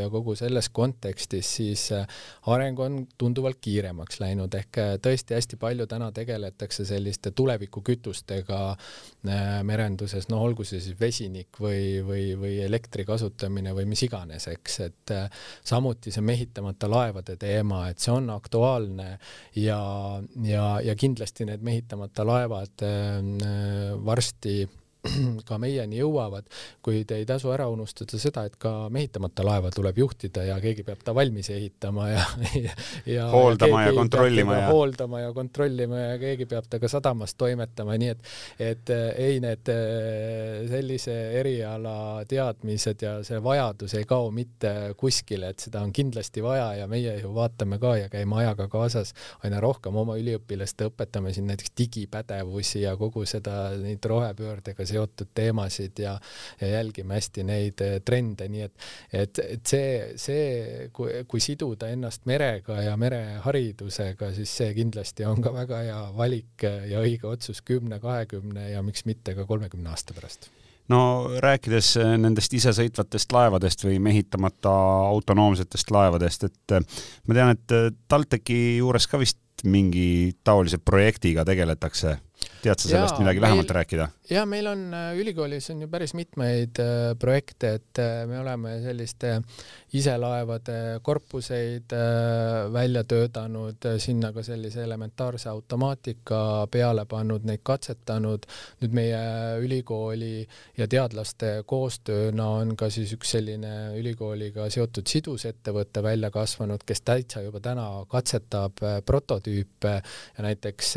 ja 0.00 0.08
kogu 0.12 0.36
selles 0.38 0.70
kontekstis, 0.74 1.50
siis 1.60 1.86
äh, 1.96 2.06
areng 2.54 2.80
on 2.84 3.00
tunduvalt 3.20 3.60
kiiremaks 3.64 4.20
läinud, 4.22 4.54
ehk 4.58 4.80
tõesti 5.04 5.36
hästi 5.38 5.60
palju 5.60 5.88
täna 5.90 6.10
tegeletakse 6.14 6.86
selliste 6.88 7.33
tulevikukütustega 7.36 8.60
äh, 8.70 9.62
merenduses, 9.66 10.28
no 10.30 10.40
olgu 10.44 10.66
see 10.66 10.82
siis 10.84 10.98
vesinik 11.00 11.60
või, 11.60 12.02
või, 12.06 12.26
või 12.40 12.58
elektri 12.64 13.06
kasutamine 13.08 13.74
või 13.76 13.88
mis 13.90 14.04
iganes, 14.06 14.48
eks, 14.52 14.78
et 14.86 15.14
äh, 15.14 15.42
samuti 15.64 16.12
see 16.14 16.24
mehitamata 16.24 16.90
laevade 16.90 17.38
teema, 17.40 17.88
et 17.90 18.02
see 18.02 18.14
on 18.14 18.30
aktuaalne 18.34 19.10
ja, 19.60 19.82
ja, 20.44 20.70
ja 20.84 20.96
kindlasti 20.98 21.48
need 21.48 21.64
mehitamata 21.66 22.26
laevad 22.26 22.86
äh, 22.86 23.20
varsti 24.04 24.62
ka 25.48 25.58
meieni 25.60 25.98
jõuavad, 26.00 26.46
kuid 26.84 27.10
ei 27.14 27.26
tasu 27.28 27.52
ära 27.54 27.66
unustada 27.72 28.18
seda, 28.20 28.44
et 28.48 28.56
ka 28.60 28.88
mehitamata 28.92 29.44
laeva 29.46 29.70
tuleb 29.74 29.98
juhtida 30.00 30.46
ja 30.48 30.56
keegi 30.62 30.84
peab 30.86 31.02
ta 31.04 31.14
valmis 31.16 31.50
ehitama 31.52 32.08
ja, 32.10 32.24
ja, 32.66 32.76
ja 33.08 33.28
hooldama 33.32 33.82
ja 33.84 33.92
kontrollima 33.96 34.58
ja 34.58 34.68
hooldama 34.70 35.20
ja 35.20 35.32
kontrollima 35.36 36.00
ja 36.00 36.18
keegi 36.22 36.48
peab 36.50 36.68
ta 36.70 36.80
ka 36.82 36.90
sadamas 36.90 37.36
toimetama, 37.40 37.98
nii 38.00 38.12
et, 38.14 38.30
et 38.58 38.94
eh, 38.94 39.04
ei, 39.26 39.40
need 39.44 39.72
eh, 39.72 40.64
sellise 40.70 41.16
eriala 41.40 41.96
teadmised 42.28 43.04
ja 43.04 43.16
see 43.26 43.40
vajadus 43.44 43.96
ei 43.98 44.08
kao 44.08 44.30
mitte 44.34 44.94
kuskile, 45.00 45.52
et 45.52 45.66
seda 45.66 45.84
on 45.84 45.92
kindlasti 45.94 46.42
vaja 46.44 46.70
ja 46.80 46.88
meie 46.90 47.18
ju 47.20 47.34
vaatame 47.36 47.78
ka 47.82 47.96
ja 48.00 48.08
käime 48.12 48.40
ajaga 48.42 48.68
kaasas 48.72 49.12
aina 49.44 49.60
rohkem 49.62 49.96
oma 50.00 50.16
üliõpilaste 50.20 50.88
õpetame 50.88 51.34
siin 51.34 51.48
näiteks 51.50 51.74
digipädevusi 51.78 52.84
ja 52.84 52.96
kogu 52.96 53.24
seda 53.28 53.74
neid 53.80 54.04
rohepöördega 54.08 54.86
seotud 54.94 55.30
teemasid 55.34 56.00
ja, 56.04 56.14
ja 56.60 56.70
jälgime 56.76 57.18
hästi 57.18 57.44
neid 57.46 57.84
eh, 57.84 57.98
trende, 58.06 58.48
nii 58.50 58.64
et, 58.66 58.88
et, 59.12 59.42
et 59.44 59.74
see, 59.74 59.92
see, 60.20 60.88
kui, 60.94 61.24
kui 61.28 61.42
siduda 61.44 61.90
ennast 61.92 62.26
merega 62.30 62.80
ja 62.84 62.96
mereharidusega, 63.00 64.32
siis 64.36 64.56
see 64.62 64.74
kindlasti 64.76 65.28
on 65.28 65.42
ka 65.44 65.54
väga 65.54 65.84
hea 65.86 66.02
valik 66.16 66.66
ja 66.66 67.02
õige 67.02 67.30
otsus 67.30 67.62
kümne, 67.66 68.00
kahekümne 68.02 68.70
ja 68.70 68.82
miks 68.86 69.06
mitte 69.08 69.36
ka 69.36 69.46
kolmekümne 69.48 69.92
aasta 69.92 70.16
pärast. 70.16 70.50
No 70.92 71.00
rääkides 71.40 71.94
eh, 71.96 72.16
nendest 72.20 72.52
isesõitvatest 72.56 73.32
laevadest 73.32 73.86
või 73.86 73.96
mehitamata 74.04 74.72
autonoomsetest 75.14 75.94
laevadest, 75.94 76.50
et 76.50 76.76
eh, 76.76 77.00
ma 77.24 77.38
tean, 77.38 77.56
et 77.56 77.96
TalTechi 78.08 78.60
juures 78.82 79.08
ka 79.08 79.20
vist 79.22 79.40
mingi 79.64 80.34
taolise 80.44 80.78
projektiga 80.82 81.44
tegeletakse 81.46 82.18
tead 82.64 82.80
sa 82.80 82.88
sellest 82.88 83.18
ja, 83.18 83.24
midagi 83.24 83.42
lähemalt 83.42 83.68
meil, 83.68 83.76
rääkida? 83.78 84.08
ja 84.30 84.44
meil 84.48 84.66
on 84.70 84.84
äh, 84.94 85.12
ülikoolis 85.20 85.68
on 85.72 85.82
ju 85.84 85.88
päris 85.92 86.14
mitmeid 86.16 86.80
äh, 86.80 87.12
projekte, 87.20 87.74
et 87.78 88.00
äh, 88.00 88.24
me 88.28 88.38
oleme 88.40 88.78
selliste 88.84 89.36
iselaevade 89.94 90.98
korpuseid 91.06 91.92
välja 92.74 93.04
töötanud, 93.06 93.84
sinna 94.02 94.32
ka 94.34 94.42
sellise 94.42 94.82
elementaarse 94.82 95.46
automaatika 95.52 96.66
peale 96.70 97.04
pannud, 97.06 97.44
neid 97.46 97.62
katsetanud. 97.62 98.48
nüüd 98.82 98.96
meie 98.96 99.20
ülikooli 99.62 100.48
ja 100.78 100.88
teadlaste 100.90 101.62
koostööna 101.70 102.48
on 102.58 102.74
ka 102.76 102.88
siis 102.90 103.12
üks 103.14 103.36
selline 103.36 103.94
ülikooliga 104.00 104.66
seotud 104.66 105.06
sidusettevõte 105.06 106.02
välja 106.02 106.32
kasvanud, 106.34 106.82
kes 106.86 107.04
täitsa 107.06 107.44
juba 107.44 107.62
täna 107.62 107.86
katsetab 108.10 108.82
prototüüpe 109.06 109.94
ja 110.02 110.48
näiteks 110.48 110.96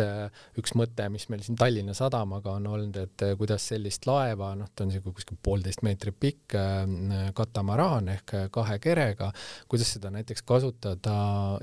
üks 0.58 0.74
mõte, 0.74 1.06
mis 1.14 1.30
meil 1.30 1.46
siin 1.46 1.57
Tallinna 1.58 1.93
Sadamaga 1.93 2.52
on 2.58 2.67
olnud, 2.70 2.98
et 3.02 3.24
eh, 3.26 3.34
kuidas 3.38 3.63
sellist 3.72 4.06
laeva, 4.08 4.52
noh, 4.58 4.70
ta 4.76 4.86
on 4.86 4.91
siuke 4.93 5.12
kuskil 5.15 5.39
poolteist 5.43 5.82
meetrit 5.86 6.17
pikk 6.20 6.56
eh, 6.58 7.30
katamaraan 7.38 8.12
ehk 8.13 8.34
eh, 8.38 8.46
kahe 8.54 8.78
kerega, 8.84 9.32
kuidas 9.70 9.93
seda 9.96 10.12
näiteks 10.13 10.46
kasutada 10.48 11.15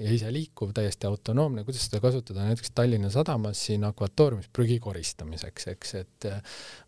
ja 0.02 0.14
iseliikuv, 0.14 0.72
täiesti 0.74 1.06
autonoomne, 1.06 1.64
kuidas 1.66 1.86
seda 1.86 2.00
kasutada 2.02 2.46
näiteks 2.48 2.74
Tallinna 2.74 3.10
Sadamas 3.14 3.60
siin 3.68 3.86
akvatooriumis 3.86 4.50
prügi 4.54 4.80
koristamiseks, 4.82 5.68
eks, 5.74 5.94
et 6.02 6.28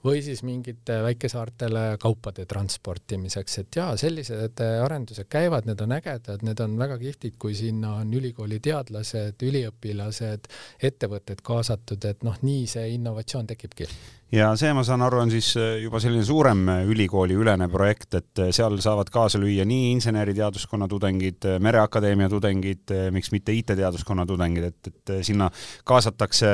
või 0.07 0.23
siis 0.27 0.42
mingite 0.47 0.99
väikesaartele 1.07 1.85
kaupade 2.03 2.47
transportimiseks, 2.51 3.59
et 3.62 3.81
jaa, 3.81 3.95
sellised 4.01 4.62
arendused 4.64 5.31
käivad, 5.31 5.69
need 5.69 5.85
on 5.85 5.95
ägedad, 5.99 6.42
need 6.47 6.64
on 6.64 6.77
väga 6.81 6.99
kihvtid, 7.03 7.38
kui 7.38 7.55
sinna 7.59 7.97
on 8.01 8.12
ülikooli 8.16 8.59
teadlased, 8.64 9.47
üliõpilased, 9.47 10.51
ettevõtted 10.90 11.42
kaasatud, 11.47 12.03
et 12.11 12.27
noh, 12.27 12.38
nii 12.42 12.66
see 12.71 12.96
innovatsioon 12.99 13.47
tekibki. 13.53 13.89
Ja 14.35 14.49
see, 14.59 14.73
ma 14.75 14.83
saan 14.87 15.05
aru, 15.07 15.21
on 15.23 15.31
siis 15.31 15.53
äh, 15.61 15.77
juba 15.85 16.01
selline 16.03 16.25
suurem 16.27 16.65
äh, 16.73 16.83
ülikooli 16.91 17.37
ülene 17.39 17.69
projekt, 17.73 18.17
et 18.19 18.43
äh, 18.43 18.51
seal 18.55 18.79
saavad 18.83 19.11
kaasa 19.15 19.39
lüüa 19.43 19.67
nii 19.69 19.93
inseneriteaduskonna 19.97 20.89
tudengid, 20.91 21.47
Mereakadeemia 21.62 22.29
tudengid, 22.33 22.93
miks 23.15 23.31
mitte 23.35 23.55
IT-teaduskonna 23.55 24.27
tudengid, 24.27 24.71
et, 24.73 24.91
et 24.91 25.15
sinna 25.27 25.51
kaasatakse 25.87 26.51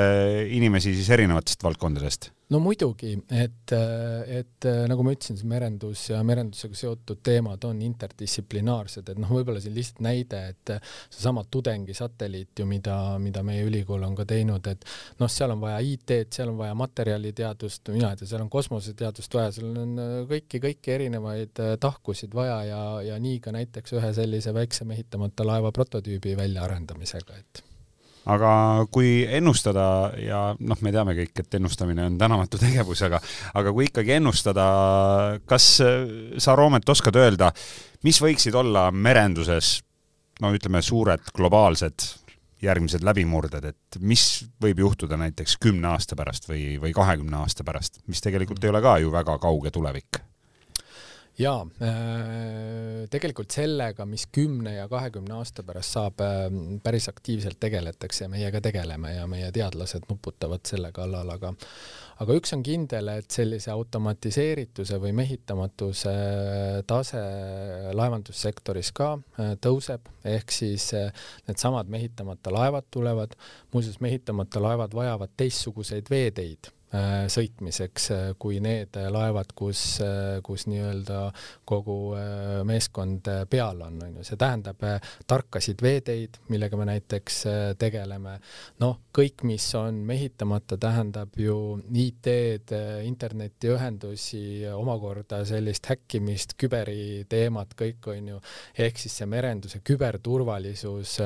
inimesi 0.52 0.94
siis 0.98 1.10
erinevatest 1.16 1.64
valdkondadest. 1.64 2.32
No 2.52 2.58
muidugi, 2.60 3.14
et, 3.32 3.72
et 3.72 4.66
nagu 4.90 5.04
ma 5.06 5.14
ütlesin, 5.14 5.38
see 5.40 5.48
merendus 5.48 6.02
ja 6.10 6.18
merendusega 6.26 6.76
seotud 6.76 7.22
teemad 7.24 7.62
on 7.64 7.78
interdistsiplinaarsed, 7.86 9.08
et 9.08 9.20
noh, 9.22 9.30
võib-olla 9.32 9.62
siin 9.62 9.72
lihtsalt 9.72 10.02
näide, 10.04 10.40
et 10.52 10.74
seesama 11.06 11.46
tudengisatelliit 11.48 12.60
ju, 12.60 12.66
mida, 12.68 12.96
mida 13.22 13.40
meie 13.46 13.64
ülikool 13.64 14.04
on 14.04 14.18
ka 14.18 14.26
teinud, 14.28 14.68
et 14.68 14.84
noh, 15.22 15.32
seal 15.32 15.54
on 15.54 15.62
vaja 15.62 15.78
IT-d, 15.94 16.28
seal 16.34 16.52
on 16.52 16.58
vaja 16.60 16.76
materjaliteadust, 16.76 17.61
mina 17.92 18.12
ei 18.12 18.20
tea, 18.20 18.28
seal 18.30 18.44
on 18.44 18.52
kosmoseteadust 18.52 19.34
vaja, 19.38 19.52
seal 19.56 19.82
on 19.82 19.98
kõiki, 20.30 20.60
kõiki 20.62 20.94
erinevaid 20.94 21.64
tahkusid 21.80 22.34
vaja 22.36 22.62
ja, 22.68 22.84
ja 23.12 23.18
nii 23.22 23.40
ka 23.44 23.54
näiteks 23.54 23.98
ühe 23.98 24.14
sellise 24.16 24.54
väikse 24.54 24.86
mehitamata 24.88 25.46
laeva 25.46 25.72
prototüübi 25.74 26.36
väljaarendamisega, 26.38 27.38
et 27.38 27.62
aga 28.30 28.50
kui 28.92 29.22
ennustada 29.26 29.84
ja 30.22 30.42
noh, 30.58 30.82
me 30.84 30.92
teame 30.94 31.14
kõik, 31.16 31.34
et 31.42 31.58
ennustamine 31.58 32.06
on 32.06 32.18
tänamatu 32.20 32.60
tegevus, 32.60 33.02
aga, 33.06 33.20
aga 33.58 33.74
kui 33.74 33.88
ikkagi 33.90 34.16
ennustada, 34.18 34.66
kas 35.48 35.68
sa, 35.82 36.56
Roomet, 36.58 36.88
oskad 36.88 37.18
öelda, 37.18 37.50
mis 38.06 38.20
võiksid 38.22 38.56
olla 38.58 38.88
merenduses, 38.94 39.80
no 40.42 40.52
ütleme, 40.54 40.82
suured 40.84 41.32
globaalsed 41.34 42.06
järgmised 42.62 43.04
läbimurded, 43.04 43.64
et 43.72 44.00
mis 44.00 44.44
võib 44.62 44.82
juhtuda 44.84 45.18
näiteks 45.20 45.56
kümne 45.62 45.92
aasta 45.94 46.16
pärast 46.18 46.48
või, 46.48 46.76
või 46.82 46.92
kahekümne 46.96 47.42
aasta 47.42 47.64
pärast, 47.66 48.02
mis 48.06 48.22
tegelikult 48.22 48.62
ei 48.64 48.70
ole 48.70 48.82
ka 48.84 48.98
ju 49.02 49.10
väga 49.14 49.38
kauge 49.42 49.74
tulevik 49.74 50.22
jaa, 51.42 51.62
äh, 51.82 53.04
tegelikult 53.12 53.52
sellega, 53.54 54.06
mis 54.08 54.26
kümne 54.32 54.76
ja 54.76 54.86
kahekümne 54.90 55.34
aasta 55.38 55.64
pärast 55.66 55.96
saab, 55.96 56.22
äh, 56.24 56.46
päris 56.82 57.08
aktiivselt 57.10 57.58
tegeletakse 57.62 58.26
ja 58.26 58.30
meie 58.32 58.50
ka 58.54 58.62
tegeleme 58.64 59.14
ja 59.16 59.26
meie 59.30 59.50
teadlased 59.54 60.08
nuputavad 60.10 60.64
selle 60.68 60.92
kallal, 60.94 61.30
aga 61.34 61.52
aga 62.22 62.36
üks 62.38 62.52
on 62.54 62.62
kindel, 62.62 63.08
et 63.16 63.34
sellise 63.34 63.72
automatiseerituse 63.72 65.00
või 65.02 65.14
mehitamatuse 65.18 66.12
tase 66.86 67.22
laevandussektoris 67.98 68.92
ka 68.96 69.14
äh, 69.16 69.56
tõuseb, 69.62 70.12
ehk 70.36 70.54
siis 70.54 70.92
needsamad 71.48 71.90
mehitamata 71.90 72.52
laevad 72.54 72.86
tulevad, 72.94 73.34
muuseas 73.74 73.98
mehitamata 74.04 74.62
laevad 74.62 74.94
vajavad 74.94 75.34
teistsuguseid 75.36 76.12
veeteid. 76.12 76.70
Äh, 76.70 76.81
sõitmiseks 76.92 78.08
äh, 78.12 78.22
kui 78.38 78.58
need 78.60 78.96
laevad, 79.12 79.52
kus, 79.56 79.82
äh, 80.04 80.40
kus 80.44 80.66
nii-öelda 80.68 81.20
kogu 81.68 81.96
meeskond 82.68 83.28
peal 83.50 83.80
on, 83.86 83.96
on 84.04 84.18
ju, 84.18 84.24
see 84.26 84.38
tähendab 84.40 84.82
tarkasid 85.28 85.80
veeteid, 85.82 86.36
millega 86.52 86.76
me 86.76 86.86
näiteks 86.90 87.38
tegeleme. 87.80 88.38
noh, 88.82 88.98
kõik, 89.14 89.44
mis 89.48 89.66
on 89.78 90.02
mehitamata, 90.08 90.76
tähendab 90.80 91.36
ju 91.40 91.56
IT-d, 91.88 92.82
internetiühendusi, 93.08 94.44
omakorda 94.74 95.42
sellist 95.48 95.88
häkkimist, 95.88 96.56
küberiteemat, 96.60 97.76
kõik 97.78 98.10
on 98.12 98.34
ju, 98.34 98.42
ehk 98.78 99.00
siis 99.00 99.16
see 99.22 99.30
merenduse 99.30 99.80
küberturvalisus 99.84 101.18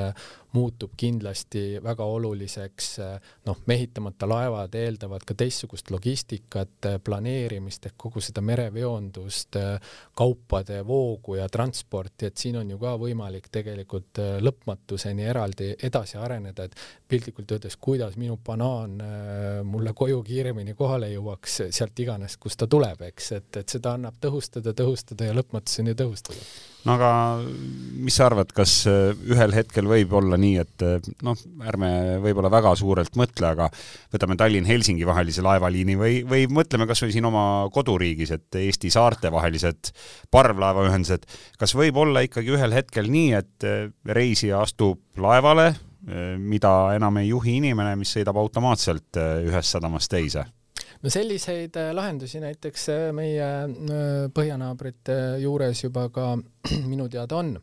muutub 0.57 0.93
kindlasti 0.97 1.77
väga 1.83 2.05
oluliseks, 2.17 2.89
noh, 3.47 3.59
mehitamata 3.69 4.27
laevad 4.29 4.75
eeldavad 4.77 5.25
ka 5.27 5.35
teistsugust 5.37 5.91
logistikat, 5.93 6.89
planeerimist 7.03 7.89
ehk 7.89 7.97
kogu 8.07 8.23
seda 8.23 8.41
mereveondust, 8.45 9.59
kaupade 10.17 10.81
voogu 10.87 11.37
ja 11.37 11.47
transporti, 11.51 12.31
et 12.31 12.37
siin 12.41 12.57
on 12.61 12.71
ju 12.73 12.79
ka 12.81 12.95
võimalik 13.01 13.51
tegelikult 13.53 14.21
lõpmatuseni 14.43 15.27
eraldi 15.29 15.73
edasi 15.89 16.17
areneda, 16.21 16.67
et 16.67 16.75
piltlikult 17.07 17.53
öeldes, 17.55 17.77
kuidas 17.81 18.17
minu 18.17 18.39
banaan 18.45 18.97
mulle 19.67 19.93
koju 19.97 20.23
kiiremini 20.27 20.73
kohale 20.77 21.11
jõuaks, 21.13 21.61
sealt 21.75 21.99
iganes, 22.03 22.37
kust 22.41 22.59
ta 22.61 22.69
tuleb, 22.71 23.05
eks, 23.11 23.31
et, 23.37 23.51
et 23.61 23.77
seda 23.77 23.93
annab 23.97 24.17
tõhustada, 24.23 24.73
tõhustada 24.77 25.29
ja 25.29 25.37
lõpmatuseni 25.37 25.95
tõhustada 25.97 26.41
no 26.87 26.95
aga 26.95 27.11
mis 28.07 28.15
sa 28.17 28.27
arvad, 28.29 28.51
kas 28.55 28.73
äh, 28.89 29.11
ühel 29.27 29.53
hetkel 29.55 29.87
võib 29.89 30.13
olla 30.17 30.37
nii, 30.39 30.55
et 30.61 30.85
äh, 30.85 31.09
noh, 31.25 31.37
ärme 31.67 31.89
võib-olla 32.23 32.51
väga 32.53 32.73
suurelt 32.79 33.17
mõtle, 33.19 33.51
aga 33.51 33.69
võtame 34.13 34.37
Tallinn-Helsingi 34.39 35.07
vahelise 35.07 35.43
laevaliini 35.45 35.97
või, 35.99 36.21
või 36.27 36.45
mõtleme 36.51 36.87
kas 36.89 37.03
või 37.03 37.15
siin 37.15 37.27
oma 37.27 37.45
koduriigis, 37.73 38.31
et 38.37 38.59
Eesti 38.61 38.91
saarte 38.93 39.31
vahelised 39.33 39.91
parvlaevaühendused, 40.33 41.27
kas 41.59 41.75
võib 41.77 41.99
olla 42.03 42.23
ikkagi 42.25 42.53
ühel 42.55 42.75
hetkel 42.77 43.11
nii, 43.11 43.33
et 43.41 43.67
äh, 43.67 43.87
reisija 44.07 44.63
astub 44.63 45.03
laevale, 45.17 45.73
mida 46.39 46.69
enam 46.95 47.17
ei 47.19 47.33
juhi 47.33 47.57
inimene, 47.59 47.97
mis 47.99 48.13
sõidab 48.15 48.37
automaatselt 48.39 49.17
ühest 49.17 49.73
sadamast 49.73 50.07
teise? 50.13 50.45
No 51.01 51.13
selliseid 51.13 51.77
äh, 51.77 51.93
lahendusi 51.95 52.41
näiteks 52.43 52.89
äh, 52.93 53.05
meie 53.15 53.45
äh, 53.45 54.27
põhjanaabrite 54.33 55.37
juures 55.43 55.85
juba 55.85 56.09
ka 56.13 56.33
minu 56.91 57.09
teada 57.11 57.41
on. 57.43 57.57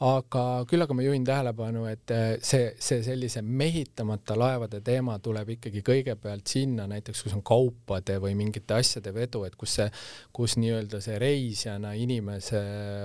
Aga 0.00 0.64
küll 0.64 0.80
aga 0.80 0.94
ma 0.96 1.02
juhin 1.04 1.26
tähelepanu, 1.28 1.82
et 1.90 2.08
see, 2.40 2.70
see 2.80 3.02
sellise 3.04 3.42
mehitamata 3.44 4.32
laevade 4.32 4.78
teema 4.80 5.18
tuleb 5.20 5.50
ikkagi 5.58 5.82
kõigepealt 5.84 6.48
sinna 6.48 6.86
näiteks, 6.88 7.20
kus 7.26 7.34
on 7.36 7.42
kaupade 7.44 8.16
või 8.24 8.32
mingite 8.38 8.78
asjade 8.78 9.12
vedu, 9.12 9.42
et 9.44 9.58
kus 9.60 9.74
see, 9.76 9.90
kus 10.32 10.54
nii-öelda 10.56 11.02
see 11.04 11.18
reisijana 11.20 11.90
inimese 12.00 12.62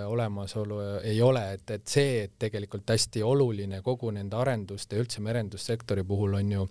olemasolu 0.08 0.80
ei 1.02 1.20
ole, 1.20 1.44
et, 1.58 1.76
et 1.76 1.84
see, 1.98 2.22
et 2.30 2.38
tegelikult 2.40 2.96
hästi 2.96 3.26
oluline 3.28 3.82
kogu 3.84 4.14
nende 4.16 4.40
arenduste 4.40 4.96
üldse 4.96 5.20
merendussektori 5.28 6.08
puhul 6.08 6.40
on 6.40 6.56
ju 6.56 6.70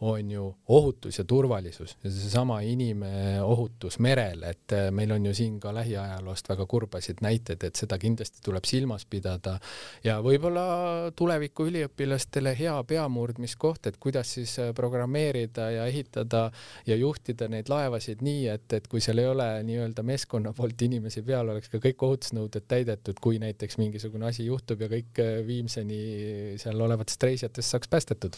on 0.00 0.30
ju 0.30 0.54
ohutus 0.68 1.18
ja 1.18 1.24
turvalisus. 1.24 1.96
Ja 2.04 2.10
seesama 2.10 2.60
inimohutus 2.60 3.98
merel, 3.98 4.42
et 4.48 4.72
äh, 4.72 4.88
meil 4.90 5.12
on 5.12 5.26
ju 5.26 5.34
siin 5.34 5.58
ka 5.60 5.74
lähiajaloost 5.74 6.48
väga 6.48 6.66
kurbasid 6.66 7.20
näiteid, 7.20 7.64
et 7.64 7.76
seda 7.76 7.98
kindlasti 8.00 8.40
tuleb 8.44 8.64
silmas 8.64 9.04
pidada. 9.06 9.58
Ja 10.04 10.20
võib-olla 10.24 11.10
tuleviku 11.16 11.66
üliõpilastele 11.68 12.54
hea 12.58 12.76
peamurdmiskoht, 12.88 13.90
et 13.90 13.98
kuidas 14.00 14.32
siis 14.38 14.56
äh, 14.58 14.72
programmeerida 14.76 15.68
ja 15.70 15.84
ehitada 15.90 16.46
ja 16.86 16.96
juhtida 16.96 17.50
neid 17.52 17.68
laevasid 17.68 18.24
nii, 18.24 18.48
et, 18.54 18.72
et 18.72 18.88
kui 18.88 19.04
seal 19.04 19.20
ei 19.20 19.28
ole 19.28 19.50
nii-öelda 19.68 20.06
meeskonna 20.06 20.54
poolt 20.56 20.80
inimesi 20.88 21.22
peal, 21.26 21.52
oleks 21.52 21.68
ka 21.68 21.82
kõik 21.82 22.06
ohutusnõuded 22.08 22.64
täidetud, 22.68 23.20
kui 23.20 23.38
näiteks 23.42 23.76
mingisugune 23.82 24.30
asi 24.32 24.48
juhtub 24.48 24.80
ja 24.80 24.88
kõik 24.88 25.20
äh, 25.20 25.36
Viimseni 25.50 26.56
seal 26.60 26.80
olevatest 26.80 27.22
reisijatest 27.28 27.76
saaks 27.76 27.88
päästetud 27.90 28.36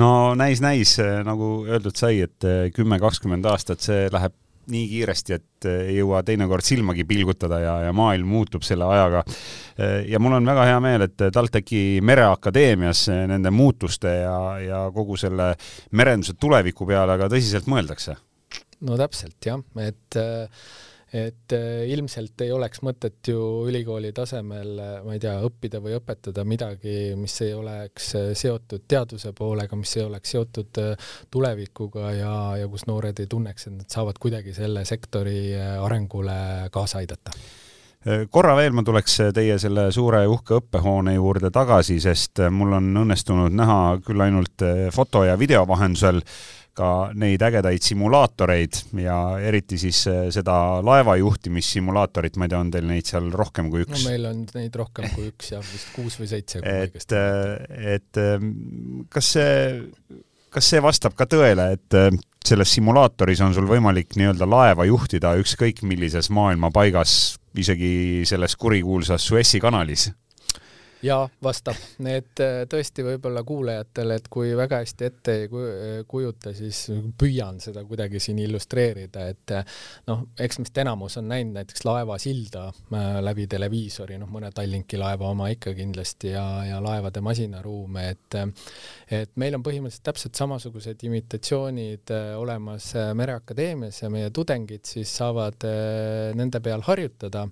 no 0.00 0.08
näis, 0.38 0.62
näis, 0.64 0.96
äh, 1.02 1.20
nagu 1.26 1.64
öeldud 1.68 1.98
sai, 1.98 2.24
et 2.26 2.46
äh, 2.46 2.70
kümme, 2.74 2.98
kakskümmend 3.02 3.46
aastat, 3.50 3.84
see 3.84 4.08
läheb 4.12 4.34
nii 4.72 4.86
kiiresti, 4.88 5.36
et 5.36 5.68
äh, 5.68 5.80
ei 5.90 5.98
jõua 5.98 6.22
teinekord 6.26 6.64
silmagi 6.64 7.04
pilgutada 7.08 7.60
ja, 7.60 7.74
ja 7.88 7.94
maailm 7.96 8.30
muutub 8.32 8.64
selle 8.64 8.88
ajaga. 8.88 9.24
ja 10.08 10.20
mul 10.22 10.36
on 10.36 10.46
väga 10.46 10.64
hea 10.68 10.80
meel, 10.80 11.04
et 11.08 11.24
TalTechi 11.34 11.98
Mereakadeemias 12.06 13.08
nende 13.28 13.50
muutuste 13.50 14.12
ja, 14.22 14.36
ja 14.62 14.80
kogu 14.94 15.18
selle 15.18 15.52
merenduse 15.90 16.36
tuleviku 16.38 16.86
peale 16.86 17.18
ka 17.18 17.28
tõsiselt 17.32 17.68
mõeldakse. 17.70 18.16
no 18.86 18.98
täpselt 19.00 19.50
jah, 19.50 19.60
et 19.82 20.20
äh, 20.20 20.48
et 21.14 21.54
äh, 21.54 21.84
ilmselt 21.94 22.42
ei 22.42 22.50
oleks 22.52 22.80
mõtet 22.82 23.28
ju 23.30 23.38
ülikooli 23.68 24.10
tasemel, 24.16 24.72
äh, 24.82 24.94
ma 25.06 25.14
ei 25.14 25.22
tea, 25.22 25.36
õppida 25.46 25.78
või 25.84 25.94
õpetada 26.00 26.42
midagi, 26.48 27.14
mis 27.18 27.36
ei 27.46 27.52
oleks 27.54 28.08
äh, 28.18 28.30
seotud 28.38 28.88
teaduse 28.90 29.30
poolega, 29.36 29.78
mis 29.78 29.94
ei 29.94 30.08
oleks 30.08 30.34
seotud 30.34 30.80
tulevikuga 31.30 32.10
ja, 32.18 32.32
ja 32.58 32.70
kus 32.70 32.88
noored 32.90 33.22
ei 33.22 33.30
tunneks, 33.30 33.68
et 33.68 33.76
nad 33.78 33.94
saavad 33.94 34.18
kuidagi 34.18 34.56
selle 34.56 34.82
sektori 34.88 35.54
arengule 35.54 36.34
kaasa 36.74 36.98
aidata 37.04 37.34
korra 38.30 38.56
veel 38.58 38.74
ma 38.76 38.82
tuleks 38.84 39.20
teie 39.36 39.56
selle 39.60 39.86
suure 39.94 40.24
uhke 40.28 40.58
õppehoone 40.58 41.14
juurde 41.16 41.50
tagasi, 41.54 42.00
sest 42.04 42.42
mul 42.52 42.76
on 42.76 42.90
õnnestunud 43.04 43.54
näha 43.56 43.78
küll 44.04 44.20
ainult 44.20 44.66
foto 44.92 45.24
ja 45.24 45.38
video 45.40 45.64
vahendusel 45.68 46.20
ka 46.74 46.88
neid 47.14 47.42
ägedaid 47.46 47.84
simulaatoreid 47.86 48.80
ja 48.98 49.16
eriti 49.46 49.78
siis 49.78 50.00
seda 50.34 50.56
laevajuhtimissimulaatorit, 50.84 52.36
ma 52.36 52.48
ei 52.48 52.52
tea, 52.52 52.62
on 52.64 52.72
teil 52.74 52.88
neid 52.88 53.08
seal 53.08 53.30
rohkem 53.34 53.70
kui 53.70 53.84
üks? 53.86 54.02
no 54.02 54.10
meil 54.10 54.28
on 54.32 54.42
neid 54.56 54.78
rohkem 54.80 55.06
kui 55.14 55.30
üks 55.30 55.54
jah, 55.54 55.62
vist 55.62 55.94
kuus 55.94 56.18
või 56.18 56.30
seitse. 56.32 56.62
et, 56.66 57.16
et 57.94 58.22
eh, 58.24 58.48
kas 59.14 59.30
see, 59.36 59.54
kas 60.54 60.72
see 60.74 60.82
vastab 60.82 61.14
ka 61.18 61.28
tõele, 61.30 61.70
et 61.78 61.98
selles 62.44 62.74
simulaatoris 62.76 63.40
on 63.46 63.54
sul 63.56 63.70
võimalik 63.70 64.18
nii-öelda 64.18 64.48
laeva 64.50 64.88
juhtida 64.90 65.36
ükskõik 65.40 65.84
millises 65.86 66.28
maailma 66.34 66.72
paigas, 66.74 67.36
isegi 67.54 68.22
selles 68.26 68.56
kurikuulsas 68.56 69.26
Suessi 69.26 69.60
kanalis? 69.60 70.10
Jaa, 71.04 71.28
vastab. 71.42 71.76
et 72.08 72.40
äh, 72.40 72.62
tõesti 72.70 73.04
võib-olla 73.04 73.42
kuulajatele, 73.46 74.16
et 74.18 74.28
kui 74.32 74.52
väga 74.56 74.80
hästi 74.82 75.06
ette 75.08 75.34
ei 75.42 75.48
kujuta, 76.08 76.54
siis 76.56 76.86
püüan 77.18 77.60
seda 77.62 77.84
kuidagi 77.84 78.20
siin 78.22 78.40
illustreerida, 78.42 79.26
et 79.32 79.54
äh, 79.54 79.76
noh, 80.08 80.24
eks 80.40 80.60
meist 80.62 80.80
enamus 80.80 81.18
on 81.20 81.28
näinud 81.30 81.58
näiteks 81.58 81.84
laevasilda 81.86 82.64
äh, 82.70 83.08
läbi 83.24 83.46
televiisori, 83.50 84.18
noh, 84.20 84.30
mõne 84.32 84.52
Tallinki 84.54 85.00
laeva 85.00 85.28
oma 85.34 85.50
ikka 85.52 85.74
kindlasti 85.76 86.32
ja, 86.32 86.46
ja 86.70 86.80
laevade 86.84 87.22
masinaruume, 87.24 88.08
et 88.14 88.38
et 89.14 89.30
meil 89.38 89.54
on 89.54 89.62
põhimõtteliselt 89.62 90.04
täpselt 90.08 90.38
samasugused 90.38 91.02
imitatsioonid 91.06 92.10
olemas 92.38 92.88
Mereakadeemias 93.14 94.00
ja 94.02 94.08
meie 94.10 94.30
tudengid 94.34 94.84
siis 94.88 95.12
saavad 95.20 95.66
nende 96.34 96.60
peal 96.64 96.82
harjutada 96.86 97.44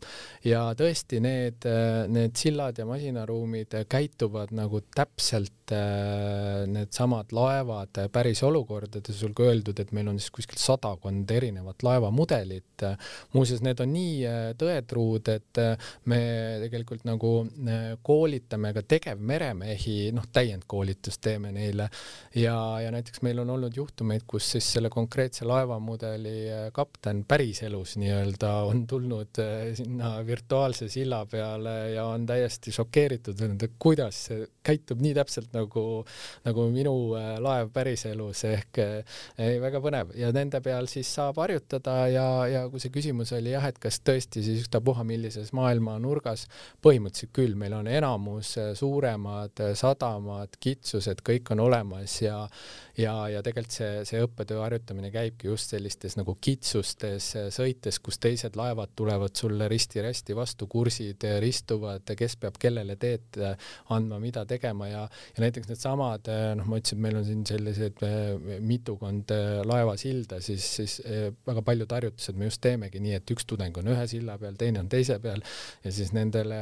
ja 0.47 0.65
tõesti 0.79 1.21
need, 1.23 1.69
need 2.11 2.35
sillad 2.39 2.81
ja 2.81 2.87
masinaruumid 2.89 3.42
ruumid 3.43 3.75
käituvad 3.91 4.53
nagu 4.55 4.81
täpselt 4.95 5.73
äh, 5.75 6.63
needsamad 6.71 7.33
laevad 7.35 7.99
päris 8.13 8.43
olukordades, 8.47 9.19
ka 9.35 9.47
öeldud, 9.49 9.81
et 9.83 9.93
meil 9.93 10.11
on 10.13 10.19
siis 10.21 10.31
kuskil 10.35 10.61
sadakond 10.61 11.31
erinevat 11.31 11.83
laevamudelit. 11.83 12.85
muuseas, 13.33 13.63
need 13.63 13.81
on 13.81 13.93
nii 13.93 14.15
äh, 14.27 14.41
tõetruud, 14.59 15.29
et 15.33 15.61
äh, 15.63 15.91
me 16.11 16.21
tegelikult 16.63 17.05
nagu 17.09 17.33
koolitame 18.03 18.73
ka 18.75 18.83
tegevmeremehi, 18.95 20.13
noh, 20.15 20.27
täiendkoolitust 20.33 21.23
teeme 21.23 21.53
neile 21.53 21.89
ja, 22.35 22.57
ja 22.83 22.91
näiteks 22.95 23.23
meil 23.23 23.43
on 23.43 23.51
olnud 23.57 23.77
juhtumeid, 23.77 24.27
kus 24.27 24.53
siis 24.55 24.73
selle 24.77 24.91
konkreetse 24.93 25.47
laevamudeli 25.49 26.71
kapten 26.75 27.25
päriselus 27.29 27.97
nii-öelda 28.01 28.53
on 28.69 28.87
tulnud 28.87 29.43
sinna 29.79 30.15
virtuaalse 30.27 30.89
silla 30.93 31.25
peale 31.27 31.77
ja 31.95 32.07
on 32.11 32.27
täiesti 32.27 32.73
šokeeritud 32.75 33.32
et 33.41 33.77
kuidas 33.83 34.19
see 34.29 34.47
käitub 34.63 35.01
nii 35.03 35.15
täpselt 35.17 35.53
nagu, 35.55 36.05
nagu 36.47 36.67
minu 36.73 36.95
äh, 37.19 37.35
laev 37.43 37.73
päriselus 37.75 38.45
ehk 38.49 38.81
ei, 38.83 39.59
väga 39.63 39.81
põnev. 39.83 40.13
Ja 40.19 40.31
nende 40.35 40.61
peal 40.65 40.89
siis 40.91 41.11
saab 41.15 41.41
harjutada 41.43 41.97
ja, 42.13 42.27
ja 42.51 42.65
kui 42.71 42.83
see 42.83 42.93
küsimus 42.95 43.35
oli 43.37 43.55
jah, 43.55 43.67
et 43.69 43.81
kas 43.83 44.01
tõesti 44.05 44.45
siis 44.45 44.65
ükstapuha 44.67 45.07
millises 45.09 45.53
maailma 45.57 45.99
nurgas, 46.03 46.47
põhimõtteliselt 46.85 47.35
küll, 47.37 47.57
meil 47.59 47.75
on 47.77 47.91
enamus 47.91 48.55
suuremad 48.79 49.65
sadamad, 49.79 50.57
kitsused, 50.63 51.25
kõik 51.27 51.53
on 51.55 51.65
olemas 51.67 52.21
ja 52.23 52.45
ja, 52.99 53.15
ja 53.33 53.43
tegelikult 53.45 53.77
see, 53.77 54.03
see 54.09 54.23
õppetöö 54.25 54.63
harjutamine 54.65 55.11
käibki 55.15 55.49
just 55.51 55.73
sellistes 55.73 56.17
nagu 56.19 56.37
kitsustes 56.41 57.31
sõites, 57.55 57.99
kus 58.03 58.19
teised 58.23 58.57
laevad 58.59 58.95
tulevad 58.99 59.37
sulle 59.39 59.69
risti-rästi 59.71 60.37
vastu, 60.37 60.69
kursid 60.71 61.25
ristuvad, 61.43 62.07
kes 62.19 62.37
peab 62.41 62.59
kellele 62.63 62.97
teed 63.01 63.41
andma, 63.95 64.19
mida 64.23 64.45
tegema 64.49 64.89
ja, 64.91 65.03
ja 65.37 65.45
näiteks 65.45 65.71
needsamad, 65.71 66.29
noh, 66.59 66.69
ma 66.69 66.79
ütlesin, 66.81 66.99
et 66.99 67.05
meil 67.07 67.19
on 67.19 67.27
siin 67.27 67.43
sellised 67.49 68.03
eh, 68.07 68.59
mitukond 68.63 69.33
eh, 69.35 69.61
laevasilda, 69.67 70.41
siis, 70.45 70.67
siis 70.79 70.99
eh, 71.05 71.29
väga 71.47 71.65
paljud 71.67 71.95
harjutused 71.97 72.39
me 72.39 72.49
just 72.49 72.63
teemegi 72.65 73.03
nii, 73.03 73.17
et 73.19 73.35
üks 73.35 73.47
tudeng 73.49 73.77
on 73.81 73.91
ühe 73.95 74.07
silla 74.11 74.37
peal, 74.41 74.57
teine 74.61 74.83
on 74.83 74.91
teise 74.93 75.19
peal 75.23 75.43
ja 75.85 75.95
siis 75.95 76.13
nendele 76.17 76.61